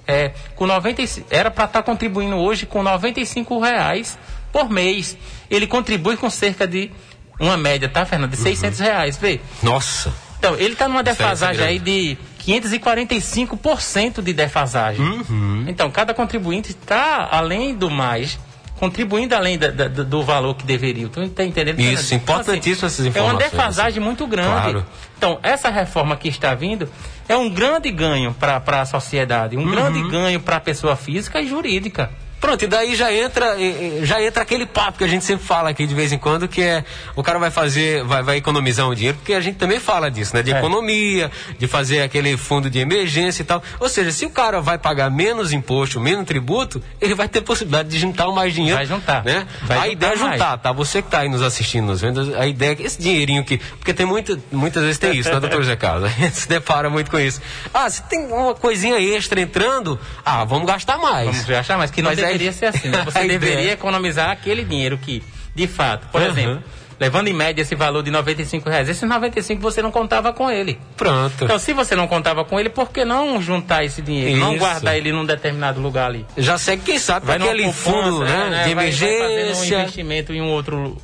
é, 0.05 0.33
com 0.57 0.67
90, 0.67 1.03
era 1.31 1.49
para 1.49 1.67
estar 1.67 1.79
tá 1.79 1.83
contribuindo 1.85 2.37
hoje 2.37 2.67
com 2.67 2.83
95 2.83 3.61
reais 3.61 4.19
por 4.53 4.69
mês. 4.69 5.17
Ele 5.49 5.69
contribui 5.69 6.17
com 6.17 6.29
cerca 6.29 6.67
de 6.67 6.91
uma 7.39 7.57
média, 7.57 7.89
tá, 7.89 8.05
Fernando? 8.05 8.33
De 8.33 8.37
uhum. 8.37 8.43
600 8.43 8.81
reais, 8.81 9.17
vê? 9.17 9.41
Nossa! 9.63 10.13
Então, 10.41 10.57
ele 10.57 10.73
está 10.73 10.89
numa 10.89 11.05
defasagem 11.05 11.65
aí 11.65 11.79
de 11.79 12.19
545% 12.51 14.23
de 14.23 14.33
defasagem. 14.33 15.05
Uhum. 15.05 15.65
Então, 15.69 15.91
cada 15.91 16.13
contribuinte 16.13 16.71
está, 16.71 17.29
além 17.31 17.75
do 17.75 17.89
mais, 17.91 18.39
contribuindo 18.79 19.35
além 19.35 19.59
da, 19.59 19.69
da, 19.69 19.89
do 19.89 20.23
valor 20.23 20.55
que 20.55 20.65
deveria. 20.65 21.09
Tu 21.09 21.23
está 21.23 21.45
entendendo? 21.45 21.79
Isso, 21.81 22.15
importantíssimo 22.15 22.77
então, 22.77 22.87
assim, 22.87 23.03
essas 23.03 23.07
informações. 23.07 23.43
É 23.43 23.45
uma 23.45 23.51
defasagem 23.51 24.03
muito 24.03 24.27
grande. 24.27 24.49
Claro. 24.49 24.87
Então, 25.17 25.39
essa 25.43 25.69
reforma 25.69 26.17
que 26.17 26.29
está 26.29 26.55
vindo 26.55 26.89
é 27.29 27.37
um 27.37 27.51
grande 27.51 27.91
ganho 27.91 28.35
para 28.35 28.81
a 28.81 28.87
sociedade, 28.87 29.57
um 29.57 29.61
uhum. 29.61 29.71
grande 29.71 30.03
ganho 30.09 30.41
para 30.41 30.57
a 30.57 30.61
pessoa 30.61 30.97
física 30.97 31.41
e 31.41 31.47
jurídica. 31.47 32.11
Pronto, 32.41 32.65
e 32.65 32.67
daí 32.67 32.97
já 32.97 33.13
entra, 33.13 33.57
já 34.03 34.23
entra 34.23 34.43
aquele 34.43 34.65
papo 34.65 34.99
que 34.99 35.05
a 35.05 35.09
gente 35.09 35.25
sempre 35.25 35.45
fala 35.45 35.69
aqui 35.69 35.87
de 35.87 35.95
vez 35.95 36.11
em 36.11 36.19
quando, 36.19 36.49
que 36.49 36.63
é 36.63 36.85
o 37.15 37.23
cara 37.23 37.39
vai 37.39 37.51
fazer, 37.51 38.03
vai, 38.05 38.23
vai 38.23 38.37
economizar 38.39 38.89
um 38.89 38.95
dinheiro, 38.95 39.19
porque 39.19 39.35
a 39.35 39.41
gente 39.41 39.57
também 39.57 39.79
fala 39.79 40.11
disso, 40.11 40.35
né? 40.35 40.43
De 40.43 40.53
é. 40.53 40.59
economia, 40.59 41.31
de 41.59 41.67
fazer 41.67 42.01
aquele 42.01 42.37
fundo 42.39 42.71
de 42.71 42.79
emergência 42.79 43.43
e 43.43 43.45
tal. 43.45 43.63
Ou 43.79 43.89
seja, 43.89 44.11
se 44.11 44.25
o 44.25 44.31
cara 44.31 44.61
vai 44.61 44.79
pagar 44.79 45.11
menos 45.11 45.53
imposto, 45.53 46.01
menos 46.01 46.25
tributo, 46.25 46.83
ele 47.01 47.15
vai 47.15 47.29
ter 47.29 47.43
possibilidade 47.43 47.91
de 47.91 47.99
juntar 47.99 48.27
mais 48.29 48.55
dinheiro. 48.55 48.77
Vai 48.77 48.87
juntar. 48.87 49.23
Né? 49.23 49.47
Vai 49.63 49.79
a 49.79 49.89
ideia 49.89 50.13
é 50.15 50.17
juntar, 50.17 50.57
tá? 50.57 50.73
Você 50.73 51.03
que 51.03 51.09
está 51.09 51.21
aí 51.21 51.29
nos 51.29 51.43
assistindo, 51.43 51.89
nos 51.89 52.01
vendo, 52.01 52.35
a 52.37 52.47
ideia 52.47 52.73
é 52.73 52.75
que 52.75 52.83
esse 52.85 53.01
dinheirinho 53.01 53.45
que. 53.45 53.59
Porque 53.59 53.93
tem 53.93 54.07
muito, 54.07 54.41
muitas 54.51 54.83
vezes 54.83 54.99
tem 54.99 55.17
isso, 55.17 55.31
né, 55.31 55.41
doutor 55.41 55.63
Zé 55.65 55.77
Carlos? 55.77 56.05
A 56.05 56.09
gente 56.09 56.37
se 56.37 56.49
depara 56.49 56.89
muito 56.89 57.11
com 57.11 57.19
isso. 57.19 57.41
Ah, 57.73 57.89
se 57.91 58.03
tem 58.05 58.27
uma 58.27 58.55
coisinha 58.55 58.99
extra 58.99 59.41
entrando, 59.41 59.99
ah, 60.25 60.45
vamos 60.45 60.67
gastar 60.67 60.97
mais. 60.99 61.27
Vamos 61.27 61.45
gastar 61.45 61.77
mais, 61.77 61.91
que 61.91 62.01
não 62.01 62.11
Mas 62.11 62.30
deveria 62.33 62.53
ser 62.53 62.67
assim. 62.67 62.89
Né? 62.89 63.03
Você 63.05 63.27
deveria 63.29 63.73
economizar 63.73 64.31
aquele 64.31 64.65
dinheiro 64.65 64.99
que, 64.99 65.23
de 65.55 65.67
fato, 65.67 66.07
por 66.09 66.21
uhum. 66.21 66.27
exemplo, 66.29 66.65
levando 67.01 67.29
em 67.29 67.33
média 67.33 67.63
esse 67.63 67.75
valor 67.75 68.03
de 68.03 68.11
95 68.11 68.69
reais, 68.69 68.89
esse 68.89 69.07
95 69.07 69.61
você 69.63 69.81
não 69.81 69.91
contava 69.91 70.35
com 70.35 70.51
ele. 70.51 70.79
Pronto. 70.99 71.45
Então, 71.45 71.59
se 71.59 71.73
você 71.73 71.97
não 71.97 72.07
contava 72.07 72.45
com 72.45 72.61
ele, 72.61 72.69
por 72.69 72.91
que 72.91 73.07
não 73.07 73.41
juntar 73.41 73.85
esse 73.85 74.03
dinheiro? 74.03 74.33
Isso. 74.33 74.41
Não 74.41 74.59
guardar 74.59 74.97
ele 74.97 75.11
num 75.11 75.25
determinado 75.25 75.81
lugar 75.81 76.07
ali? 76.07 76.27
Já 76.37 76.59
segue, 76.59 76.83
quem 76.83 76.99
sabe, 76.99 77.27
vai 77.27 77.37
aquele 77.37 77.73
fundo 77.73 78.21
né, 78.21 78.51
né, 78.51 78.65
de 78.65 78.75
vai, 78.75 78.85
emergência. 78.85 79.19
Vai 79.19 79.55
um 79.55 79.65
investimento 79.65 80.33
em 80.35 80.43
um 80.43 80.51
outro, 80.51 80.99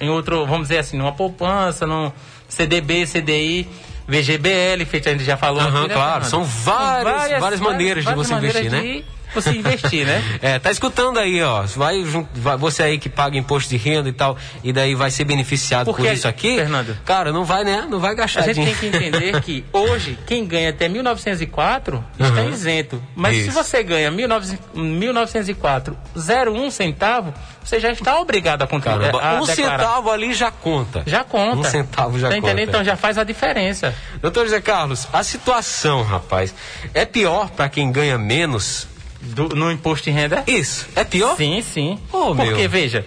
em 0.00 0.10
outro, 0.10 0.44
vamos 0.44 0.68
dizer 0.68 0.78
assim, 0.78 0.98
numa 0.98 1.12
poupança, 1.12 1.86
num 1.86 2.10
CDB, 2.48 3.06
CDI. 3.06 3.68
VGBL, 4.08 4.84
feito 4.86 5.08
a 5.08 5.12
gente 5.12 5.24
já 5.24 5.36
falou. 5.36 5.60
Uhum, 5.60 5.78
aqui, 5.78 5.88
né, 5.88 5.94
claro, 5.94 6.24
são 6.26 6.44
várias, 6.44 7.12
várias, 7.12 7.40
várias 7.40 7.60
maneiras 7.60 8.04
várias 8.04 8.28
de 8.28 8.34
você 8.34 8.38
investir, 8.38 8.70
né? 8.70 9.02
Você 9.36 9.50
investir, 9.50 10.06
né? 10.06 10.22
é, 10.42 10.58
tá 10.58 10.70
escutando 10.70 11.18
aí, 11.18 11.42
ó. 11.42 11.62
Vai, 11.62 12.02
vai, 12.34 12.56
você 12.56 12.82
aí 12.82 12.98
que 12.98 13.08
paga 13.08 13.36
imposto 13.36 13.70
de 13.70 13.76
renda 13.76 14.08
e 14.08 14.12
tal, 14.12 14.36
e 14.64 14.72
daí 14.72 14.94
vai 14.94 15.10
ser 15.10 15.24
beneficiado 15.24 15.86
Porque, 15.86 16.02
por 16.02 16.12
isso 16.12 16.26
aqui. 16.26 16.56
Fernando. 16.56 16.96
Cara, 17.04 17.32
não 17.32 17.44
vai, 17.44 17.64
né? 17.64 17.86
Não 17.88 18.00
vai 18.00 18.14
gastar 18.14 18.40
A 18.40 18.52
gente 18.52 18.64
tem 18.64 18.74
que 18.74 18.86
entender 18.86 19.40
que 19.40 19.64
hoje, 19.72 20.18
quem 20.26 20.46
ganha 20.46 20.70
até 20.70 20.88
1904 20.88 22.04
está 22.18 22.40
uhum. 22.40 22.50
isento. 22.50 23.02
Mas 23.14 23.36
isso. 23.36 23.50
se 23.50 23.50
você 23.50 23.82
ganha 23.82 24.10
1904, 24.10 25.96
01 26.16 26.70
centavo, 26.70 27.34
você 27.62 27.80
já 27.80 27.90
está 27.90 28.18
obrigado 28.20 28.62
a 28.62 28.66
contribuir. 28.66 29.12
um 29.40 29.46
centavo 29.46 30.10
ali 30.10 30.32
já 30.32 30.50
conta. 30.50 31.02
Já 31.06 31.24
conta. 31.24 31.58
Um 31.58 31.64
centavo 31.64 32.18
já 32.18 32.28
tá 32.28 32.34
conta. 32.34 32.46
Entendendo? 32.46 32.68
Então 32.68 32.84
já 32.84 32.96
faz 32.96 33.18
a 33.18 33.24
diferença. 33.24 33.94
Doutor 34.20 34.44
José 34.44 34.60
Carlos, 34.60 35.08
a 35.12 35.22
situação, 35.22 36.02
rapaz, 36.02 36.54
é 36.94 37.04
pior 37.04 37.50
para 37.50 37.68
quem 37.68 37.90
ganha 37.90 38.16
menos 38.16 38.86
do, 39.20 39.48
no 39.50 39.70
imposto 39.70 40.04
de 40.04 40.10
renda? 40.10 40.44
Isso. 40.46 40.86
É 40.94 41.04
pior? 41.04 41.36
Sim, 41.36 41.62
sim. 41.62 41.98
Oh, 42.12 42.34
Porque, 42.34 42.52
meu. 42.54 42.68
veja, 42.70 43.04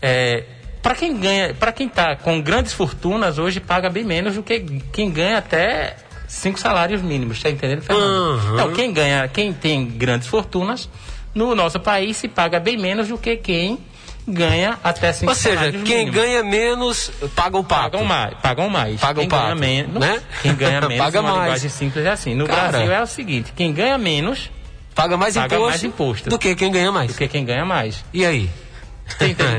é, 0.00 0.44
para 0.82 0.94
quem 0.94 1.16
ganha, 1.18 1.54
para 1.54 1.72
quem 1.72 1.86
está 1.86 2.16
com 2.16 2.40
grandes 2.40 2.72
fortunas, 2.72 3.38
hoje 3.38 3.60
paga 3.60 3.88
bem 3.90 4.04
menos 4.04 4.34
do 4.34 4.42
que 4.42 4.60
quem 4.92 5.10
ganha 5.10 5.38
até 5.38 5.96
cinco 6.26 6.58
salários 6.58 7.02
mínimos, 7.02 7.42
tá 7.42 7.50
entendendo, 7.50 7.82
Fernando? 7.82 8.06
Uhum. 8.10 8.54
Então, 8.54 8.72
quem 8.72 8.92
ganha, 8.92 9.26
quem 9.28 9.52
tem 9.52 9.86
grandes 9.86 10.28
fortunas, 10.28 10.88
no 11.34 11.54
nosso 11.54 11.80
país 11.80 12.16
se 12.16 12.28
paga 12.28 12.60
bem 12.60 12.76
menos 12.76 13.08
do 13.08 13.16
que 13.18 13.36
quem 13.36 13.78
ganha 14.26 14.78
até 14.84 15.10
cinco 15.12 15.30
Ou 15.30 15.34
seja, 15.34 15.72
quem 15.72 15.80
mínimos. 16.06 16.14
ganha 16.14 16.42
menos 16.44 17.10
paga 17.34 17.56
o 17.56 17.64
pato. 17.64 17.92
Pagam 17.92 18.04
mais. 18.04 18.34
Pagam 18.42 18.68
mais. 18.68 19.00
Paga 19.00 19.20
quem 19.20 19.26
o 19.26 19.30
pato, 19.30 19.42
ganha 19.44 19.54
menos, 19.54 19.94
né? 19.94 20.20
Quem 20.42 20.54
ganha 20.54 20.80
menos, 20.86 20.98
paga 20.98 21.20
uma 21.20 21.30
mais. 21.30 21.42
linguagem 21.44 21.70
simples 21.70 22.04
é 22.04 22.10
assim. 22.10 22.34
No 22.34 22.46
Cara. 22.46 22.68
Brasil 22.68 22.92
é 22.92 23.02
o 23.02 23.06
seguinte, 23.06 23.52
quem 23.56 23.72
ganha 23.72 23.96
menos 23.96 24.50
Paga 24.94 25.16
mais 25.16 25.34
paga 25.34 25.54
imposto, 25.54 25.68
mais 25.68 25.84
imposto 25.84 26.30
do 26.30 26.38
que 26.38 26.54
quem 26.56 26.72
ganha 26.72 26.90
mais. 26.90 27.12
Do 27.12 27.18
que 27.18 27.28
quem 27.28 27.44
ganha 27.44 27.64
mais. 27.64 28.04
E 28.12 28.24
aí? 28.24 28.50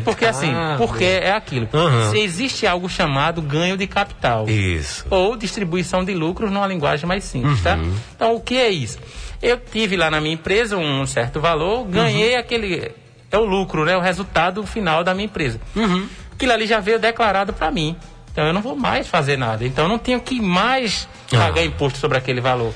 Porque 0.04 0.26
assim, 0.28 0.52
ah, 0.54 0.76
porque 0.78 1.04
é 1.04 1.32
aquilo. 1.32 1.68
Uhum. 1.74 2.16
Existe 2.16 2.68
algo 2.68 2.88
chamado 2.88 3.42
ganho 3.42 3.76
de 3.76 3.88
capital. 3.88 4.48
Isso. 4.48 5.06
Ou 5.10 5.36
distribuição 5.36 6.04
de 6.04 6.14
lucros 6.14 6.52
numa 6.52 6.68
linguagem 6.68 7.08
mais 7.08 7.24
simples, 7.24 7.62
tá? 7.62 7.76
uhum. 7.76 7.92
tá? 7.92 8.00
Então, 8.16 8.36
o 8.36 8.42
que 8.42 8.58
é 8.58 8.70
isso? 8.70 9.00
Eu 9.42 9.58
tive 9.58 9.96
lá 9.96 10.12
na 10.12 10.20
minha 10.20 10.34
empresa 10.34 10.78
um 10.78 11.06
certo 11.06 11.40
valor, 11.40 11.86
ganhei 11.86 12.34
uhum. 12.34 12.40
aquele. 12.40 12.92
É 13.32 13.38
o 13.38 13.46
lucro, 13.46 13.86
né? 13.86 13.96
O 13.96 14.02
resultado 14.02 14.66
final 14.66 15.04
da 15.04 15.14
minha 15.14 15.26
empresa. 15.26 15.60
Uhum. 15.76 16.08
Aquilo 16.34 16.52
ali 16.52 16.68
já 16.68 16.80
veio 16.80 17.00
declarado 17.00 17.54
para 17.54 17.72
mim. 17.72 17.96
Então 18.32 18.46
eu 18.46 18.54
não 18.54 18.62
vou 18.62 18.76
mais 18.76 19.08
fazer 19.08 19.38
nada. 19.38 19.66
Então 19.66 19.86
eu 19.86 19.90
não 19.90 19.98
tenho 19.98 20.20
que 20.20 20.42
mais 20.42 21.08
pagar 21.30 21.62
ah. 21.62 21.66
imposto 21.66 22.00
sobre 22.00 22.18
aquele 22.18 22.42
valor. 22.42 22.74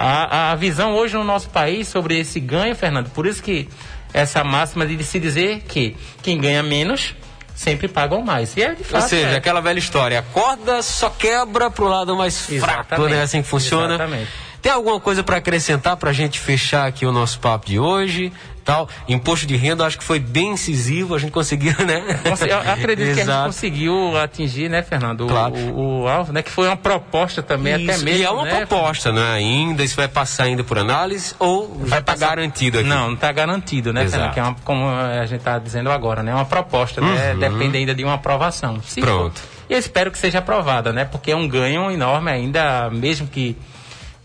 A, 0.00 0.52
a 0.52 0.54
visão 0.54 0.94
hoje 0.94 1.16
no 1.16 1.24
nosso 1.24 1.50
país 1.50 1.88
sobre 1.88 2.16
esse 2.20 2.38
ganho, 2.38 2.76
Fernando, 2.76 3.10
por 3.10 3.26
isso 3.26 3.42
que 3.42 3.68
essa 4.14 4.44
máxima 4.44 4.86
de 4.86 5.02
se 5.02 5.18
dizer 5.18 5.64
que 5.66 5.96
quem 6.22 6.38
ganha 6.38 6.62
menos 6.62 7.16
sempre 7.52 7.88
pagam 7.88 8.22
mais. 8.22 8.56
E 8.56 8.62
é 8.62 8.74
de 8.76 8.84
fato. 8.84 9.02
Ou 9.02 9.08
seja, 9.08 9.30
é. 9.30 9.36
aquela 9.36 9.60
velha 9.60 9.80
história, 9.80 10.20
a 10.20 10.22
corda 10.22 10.80
só 10.82 11.10
quebra 11.10 11.68
pro 11.68 11.88
lado 11.88 12.16
mais 12.16 12.48
Exatamente. 12.48 12.86
fraco, 12.86 13.08
né? 13.08 13.22
Assim 13.22 13.42
que 13.42 13.48
funciona. 13.48 13.94
Exatamente. 13.94 14.30
Tem 14.62 14.70
alguma 14.70 15.00
coisa 15.00 15.24
para 15.24 15.36
acrescentar 15.36 15.96
para 15.96 16.10
a 16.10 16.12
gente 16.12 16.38
fechar 16.38 16.86
aqui 16.86 17.04
o 17.04 17.12
nosso 17.12 17.40
papo 17.40 17.66
de 17.66 17.78
hoje? 17.78 18.32
Tal. 18.68 18.86
Imposto 19.08 19.46
de 19.46 19.56
renda, 19.56 19.86
acho 19.86 19.96
que 19.96 20.04
foi 20.04 20.20
bem 20.20 20.52
incisivo, 20.52 21.14
a 21.14 21.18
gente 21.18 21.32
conseguiu, 21.32 21.72
né? 21.86 22.20
Eu 22.46 22.58
acredito 22.70 23.14
que 23.14 23.22
a 23.22 23.24
gente 23.24 23.46
conseguiu 23.46 24.18
atingir, 24.18 24.68
né, 24.68 24.82
Fernando? 24.82 25.26
Claro. 25.26 25.54
O, 25.54 26.02
o, 26.02 26.08
alvo, 26.08 26.34
né? 26.34 26.42
Que 26.42 26.50
foi 26.50 26.66
uma 26.66 26.76
proposta 26.76 27.42
também, 27.42 27.82
isso, 27.82 27.90
até 27.90 28.04
mesmo. 28.04 28.20
E 28.20 28.24
é 28.24 28.30
uma 28.30 28.44
né? 28.44 28.66
proposta, 28.66 29.10
né? 29.10 29.32
Ainda, 29.32 29.82
isso 29.82 29.96
vai 29.96 30.06
passar 30.06 30.44
ainda 30.44 30.62
por 30.62 30.78
análise 30.78 31.34
ou 31.38 31.66
vai 31.78 32.00
estar 32.00 32.12
tá 32.12 32.16
garantido 32.16 32.78
aqui? 32.78 32.88
Não, 32.88 33.06
não 33.06 33.14
está 33.14 33.32
garantido, 33.32 33.90
né, 33.90 34.06
Fernando? 34.06 34.34
Que 34.34 34.40
é 34.40 34.42
uma, 34.42 34.54
como 34.62 34.86
a 34.86 35.24
gente 35.24 35.38
está 35.38 35.58
dizendo 35.58 35.90
agora, 35.90 36.22
né? 36.22 36.30
É 36.30 36.34
uma 36.34 36.44
proposta, 36.44 37.00
né? 37.00 37.06
uhum. 37.06 37.38
né? 37.38 37.48
Depende 37.48 37.78
ainda 37.78 37.94
de 37.94 38.04
uma 38.04 38.14
aprovação. 38.14 38.82
Se 38.82 39.00
Pronto. 39.00 39.40
For, 39.40 39.48
e 39.70 39.72
eu 39.72 39.78
espero 39.78 40.10
que 40.10 40.18
seja 40.18 40.40
aprovada, 40.40 40.92
né? 40.92 41.06
Porque 41.06 41.30
é 41.30 41.36
um 41.36 41.48
ganho 41.48 41.90
enorme 41.90 42.30
ainda, 42.30 42.90
mesmo 42.90 43.26
que 43.26 43.56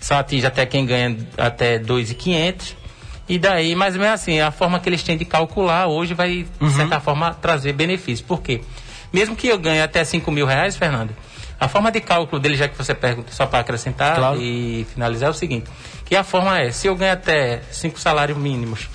só 0.01 0.15
atinja 0.15 0.50
até 0.50 0.65
quem 0.65 0.85
ganha 0.85 1.15
até 1.38 1.79
2.500. 1.79 2.83
E 3.27 3.39
daí, 3.39 3.75
mais 3.75 3.96
ou 3.96 4.01
menos 4.01 4.20
assim, 4.20 4.39
a 4.39 4.51
forma 4.51 4.80
que 4.80 4.89
eles 4.89 5.01
têm 5.01 5.18
de 5.18 5.25
calcular 5.25 5.88
hoje 5.88 6.13
vai, 6.13 6.46
uhum. 6.60 6.68
de 6.68 6.74
certa 6.74 7.00
forma, 7.00 7.34
trazer 7.34 7.74
benefício. 7.74 8.25
Por 8.25 8.42
quê? 8.42 8.62
Mesmo 9.13 9.36
que 9.36 9.48
eu 9.48 9.58
ganhe 9.58 9.82
até 9.82 10.03
5 10.03 10.30
mil 10.32 10.46
reais, 10.46 10.75
Fernando, 10.75 11.15
a 11.60 11.68
forma 11.68 11.92
de 11.92 12.01
cálculo 12.01 12.42
dele, 12.42 12.56
já 12.56 12.68
que 12.68 12.77
você 12.77 12.94
pergunta, 12.94 13.32
só 13.32 13.46
para 13.46 13.60
acrescentar 13.60 14.15
claro. 14.15 14.42
e 14.42 14.86
finalizar, 14.94 15.27
é 15.27 15.32
o 15.32 15.34
seguinte: 15.34 15.70
que 16.03 16.15
a 16.15 16.24
forma 16.24 16.60
é, 16.60 16.72
se 16.72 16.88
eu 16.88 16.96
ganho 16.96 17.13
até 17.13 17.62
5 17.72 18.00
salários 18.00 18.38
mínimos, 18.38 18.89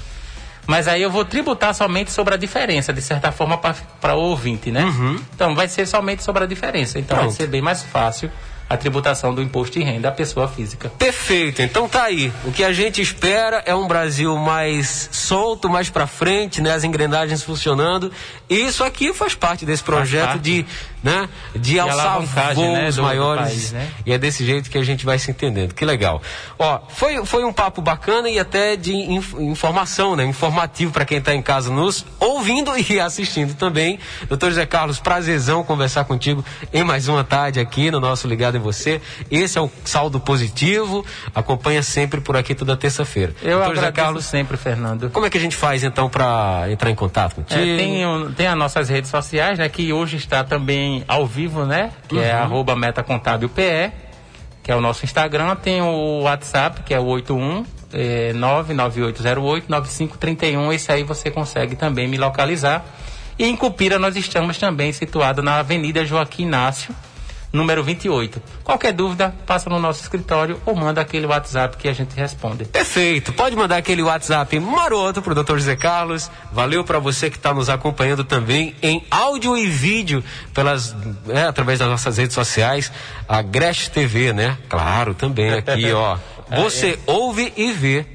mas 0.66 0.86
aí 0.86 1.00
eu 1.00 1.10
vou 1.10 1.24
tributar 1.24 1.74
somente 1.74 2.12
sobre 2.12 2.34
a 2.34 2.36
diferença, 2.36 2.92
de 2.92 3.00
certa 3.00 3.32
forma, 3.32 3.56
para 3.56 4.14
o 4.14 4.20
ouvinte, 4.20 4.70
né? 4.70 4.84
Uhum. 4.84 5.18
Então 5.34 5.54
vai 5.54 5.66
ser 5.66 5.86
somente 5.86 6.22
sobre 6.22 6.44
a 6.44 6.46
diferença. 6.46 6.98
Então 6.98 7.16
Pronto. 7.16 7.30
vai 7.30 7.36
ser 7.36 7.46
bem 7.46 7.62
mais 7.62 7.82
fácil 7.84 8.30
a 8.68 8.76
tributação 8.76 9.34
do 9.34 9.40
imposto 9.40 9.78
de 9.78 9.84
renda 9.84 10.08
da 10.08 10.12
pessoa 10.12 10.46
física. 10.46 10.90
Perfeito. 10.98 11.62
Então 11.62 11.88
tá 11.88 12.04
aí. 12.04 12.32
O 12.44 12.52
que 12.52 12.62
a 12.62 12.72
gente 12.72 13.00
espera 13.00 13.62
é 13.64 13.74
um 13.74 13.88
Brasil 13.88 14.36
mais 14.36 15.08
solto, 15.10 15.68
mais 15.68 15.88
para 15.88 16.06
frente, 16.06 16.60
né? 16.60 16.72
As 16.72 16.84
engrenagens 16.84 17.42
funcionando. 17.42 18.12
E 18.48 18.54
isso 18.54 18.84
aqui 18.84 19.14
faz 19.14 19.34
parte 19.34 19.64
desse 19.64 19.82
projeto 19.82 20.38
de, 20.38 20.66
né, 21.02 21.28
de 21.54 21.78
alçar 21.78 22.20
voos 22.54 22.96
né, 22.96 23.02
maiores. 23.02 23.44
País, 23.44 23.72
né? 23.72 23.88
E 24.04 24.12
é 24.12 24.18
desse 24.18 24.44
jeito 24.44 24.70
que 24.70 24.78
a 24.78 24.82
gente 24.82 25.04
vai 25.04 25.18
se 25.18 25.30
entendendo. 25.30 25.74
Que 25.74 25.84
legal. 25.84 26.20
Ó, 26.58 26.80
foi, 26.88 27.24
foi 27.24 27.44
um 27.44 27.52
papo 27.52 27.80
bacana 27.80 28.28
e 28.28 28.38
até 28.38 28.76
de 28.76 28.94
inf 28.94 29.34
informação, 29.34 30.16
né? 30.16 30.24
Informativo 30.24 30.92
para 30.92 31.04
quem 31.04 31.18
está 31.18 31.34
em 31.34 31.42
casa 31.42 31.70
nos 31.70 32.04
ouvindo 32.18 32.72
e 32.76 33.00
assistindo 33.00 33.54
também. 33.54 33.98
Doutor 34.28 34.50
José 34.50 34.66
Carlos, 34.66 34.98
prazerzão 34.98 35.62
conversar 35.62 36.04
contigo 36.04 36.44
em 36.72 36.82
mais 36.82 37.08
uma 37.08 37.24
tarde 37.24 37.60
aqui 37.60 37.90
no 37.90 38.00
nosso 38.00 38.26
Ligado 38.26 38.56
em 38.56 38.60
você. 38.60 39.00
Esse 39.30 39.58
é 39.58 39.60
o 39.60 39.70
saldo 39.84 40.18
positivo. 40.18 41.04
Acompanha 41.34 41.82
sempre 41.82 42.20
por 42.20 42.36
aqui 42.36 42.54
toda 42.54 42.76
terça-feira. 42.76 43.34
Eu 43.42 43.58
Doutor 43.58 43.72
agradeço 43.72 43.92
Carlos, 43.92 44.24
sempre, 44.24 44.56
Fernando. 44.56 45.10
Como 45.10 45.26
é 45.26 45.30
que 45.30 45.38
a 45.38 45.40
gente 45.40 45.56
faz 45.56 45.84
então 45.84 46.08
para 46.08 46.66
entrar 46.70 46.90
em 46.90 46.94
contato 46.94 47.36
contigo? 47.36 47.60
É, 47.60 47.76
tem, 47.76 48.32
tem 48.36 48.46
as 48.46 48.56
nossas 48.56 48.88
redes 48.88 49.10
sociais, 49.10 49.58
né? 49.58 49.68
Que 49.68 49.92
hoje 49.92 50.16
está 50.16 50.42
também 50.44 50.87
ao 51.06 51.26
vivo, 51.26 51.64
né? 51.64 51.92
Que 52.08 52.16
é 52.16 52.20
uhum. 52.20 52.24
é 52.24 52.32
arroba 52.32 52.76
metacontábilpe, 52.76 53.92
que 54.62 54.70
é 54.70 54.76
o 54.76 54.80
nosso 54.80 55.04
Instagram. 55.04 55.56
Tem 55.56 55.82
o 55.82 56.22
WhatsApp, 56.22 56.82
que 56.82 56.94
é 56.94 57.00
o 57.00 57.04
81 57.04 57.64
é, 57.92 58.32
99808-9531. 58.34 60.74
Esse 60.74 60.92
aí 60.92 61.02
você 61.02 61.30
consegue 61.30 61.76
também 61.76 62.08
me 62.08 62.16
localizar. 62.16 62.82
E 63.38 63.44
em 63.44 63.54
Cupira 63.56 63.98
nós 63.98 64.16
estamos 64.16 64.56
também 64.58 64.92
situados 64.92 65.44
na 65.44 65.58
Avenida 65.60 66.04
Joaquim 66.04 66.42
Inácio, 66.42 66.92
número 67.52 67.82
28. 67.82 68.42
Qualquer 68.62 68.92
dúvida, 68.92 69.34
passa 69.46 69.70
no 69.70 69.78
nosso 69.78 70.02
escritório 70.02 70.60
ou 70.66 70.74
manda 70.74 71.00
aquele 71.00 71.26
WhatsApp 71.26 71.76
que 71.76 71.88
a 71.88 71.92
gente 71.92 72.14
responde. 72.14 72.64
Perfeito. 72.64 73.32
Pode 73.32 73.56
mandar 73.56 73.76
aquele 73.76 74.02
WhatsApp 74.02 74.58
maroto 74.60 75.22
pro 75.22 75.34
Dr. 75.34 75.54
José 75.54 75.76
Carlos. 75.76 76.30
Valeu 76.52 76.84
para 76.84 76.98
você 76.98 77.30
que 77.30 77.36
está 77.36 77.54
nos 77.54 77.68
acompanhando 77.68 78.24
também 78.24 78.74
em 78.82 79.04
áudio 79.10 79.56
e 79.56 79.66
vídeo 79.66 80.22
pelas 80.52 80.94
é, 81.28 81.42
através 81.42 81.78
das 81.78 81.88
nossas 81.88 82.18
redes 82.18 82.34
sociais, 82.34 82.92
a 83.28 83.42
Gresh 83.42 83.88
TV, 83.88 84.32
né? 84.32 84.58
Claro, 84.68 85.14
também 85.14 85.52
aqui, 85.52 85.92
ó. 85.92 86.18
Você 86.50 86.92
é. 86.92 86.98
ouve 87.06 87.52
e 87.56 87.72
vê. 87.72 88.06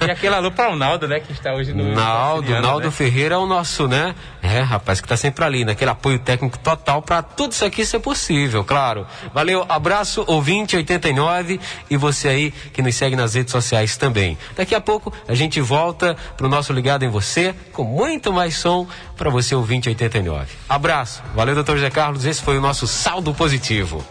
E 0.00 0.10
aquele 0.10 0.34
alô 0.34 0.50
para 0.50 0.70
o 0.70 0.76
Naldo, 0.76 1.06
né? 1.06 1.20
Que 1.20 1.32
está 1.32 1.52
hoje 1.52 1.72
no. 1.72 1.92
Naldo, 1.94 2.50
Naldo 2.60 2.86
né? 2.86 2.90
Ferreira 2.90 3.34
é 3.34 3.38
o 3.38 3.46
nosso, 3.46 3.86
né? 3.86 4.14
É, 4.42 4.60
rapaz, 4.60 5.00
que 5.00 5.06
está 5.06 5.16
sempre 5.16 5.44
ali, 5.44 5.64
naquele 5.64 5.90
apoio 5.92 6.18
técnico 6.18 6.58
total 6.58 7.00
para 7.00 7.22
tudo 7.22 7.52
isso 7.52 7.64
aqui 7.64 7.86
ser 7.86 8.00
possível, 8.00 8.64
claro. 8.64 9.06
Valeu, 9.32 9.64
abraço, 9.68 10.24
ouvinte 10.26 10.74
89 10.76 11.60
e 11.88 11.96
você 11.96 12.28
aí 12.28 12.50
que 12.72 12.82
nos 12.82 12.96
segue 12.96 13.14
nas 13.14 13.34
redes 13.34 13.52
sociais 13.52 13.96
também. 13.96 14.36
Daqui 14.56 14.74
a 14.74 14.80
pouco 14.80 15.12
a 15.28 15.34
gente 15.34 15.60
volta 15.60 16.16
para 16.36 16.46
o 16.46 16.50
nosso 16.50 16.72
Ligado 16.72 17.04
em 17.04 17.08
Você 17.08 17.54
com 17.72 17.84
muito 17.84 18.32
mais 18.32 18.56
som 18.56 18.88
para 19.16 19.30
você, 19.30 19.54
ouvinte 19.54 19.88
89. 19.88 20.46
Abraço, 20.68 21.22
valeu, 21.36 21.54
doutor 21.54 21.76
José 21.76 21.90
Carlos. 21.90 22.24
Esse 22.24 22.42
foi 22.42 22.58
o 22.58 22.60
nosso 22.60 22.88
saldo 22.88 23.32
positivo. 23.32 24.04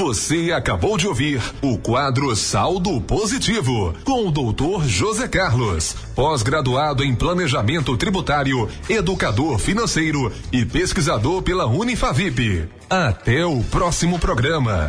Você 0.00 0.50
acabou 0.50 0.96
de 0.96 1.06
ouvir 1.06 1.42
o 1.60 1.76
quadro 1.76 2.34
Saldo 2.34 2.98
Positivo 3.02 3.94
com 4.02 4.26
o 4.26 4.30
doutor 4.30 4.86
José 4.86 5.28
Carlos, 5.28 5.94
pós-graduado 6.14 7.04
em 7.04 7.14
Planejamento 7.14 7.94
Tributário, 7.98 8.66
educador 8.88 9.58
financeiro 9.58 10.32
e 10.50 10.64
pesquisador 10.64 11.42
pela 11.42 11.66
Unifavip. 11.66 12.66
Até 12.88 13.44
o 13.44 13.62
próximo 13.64 14.18
programa. 14.18 14.88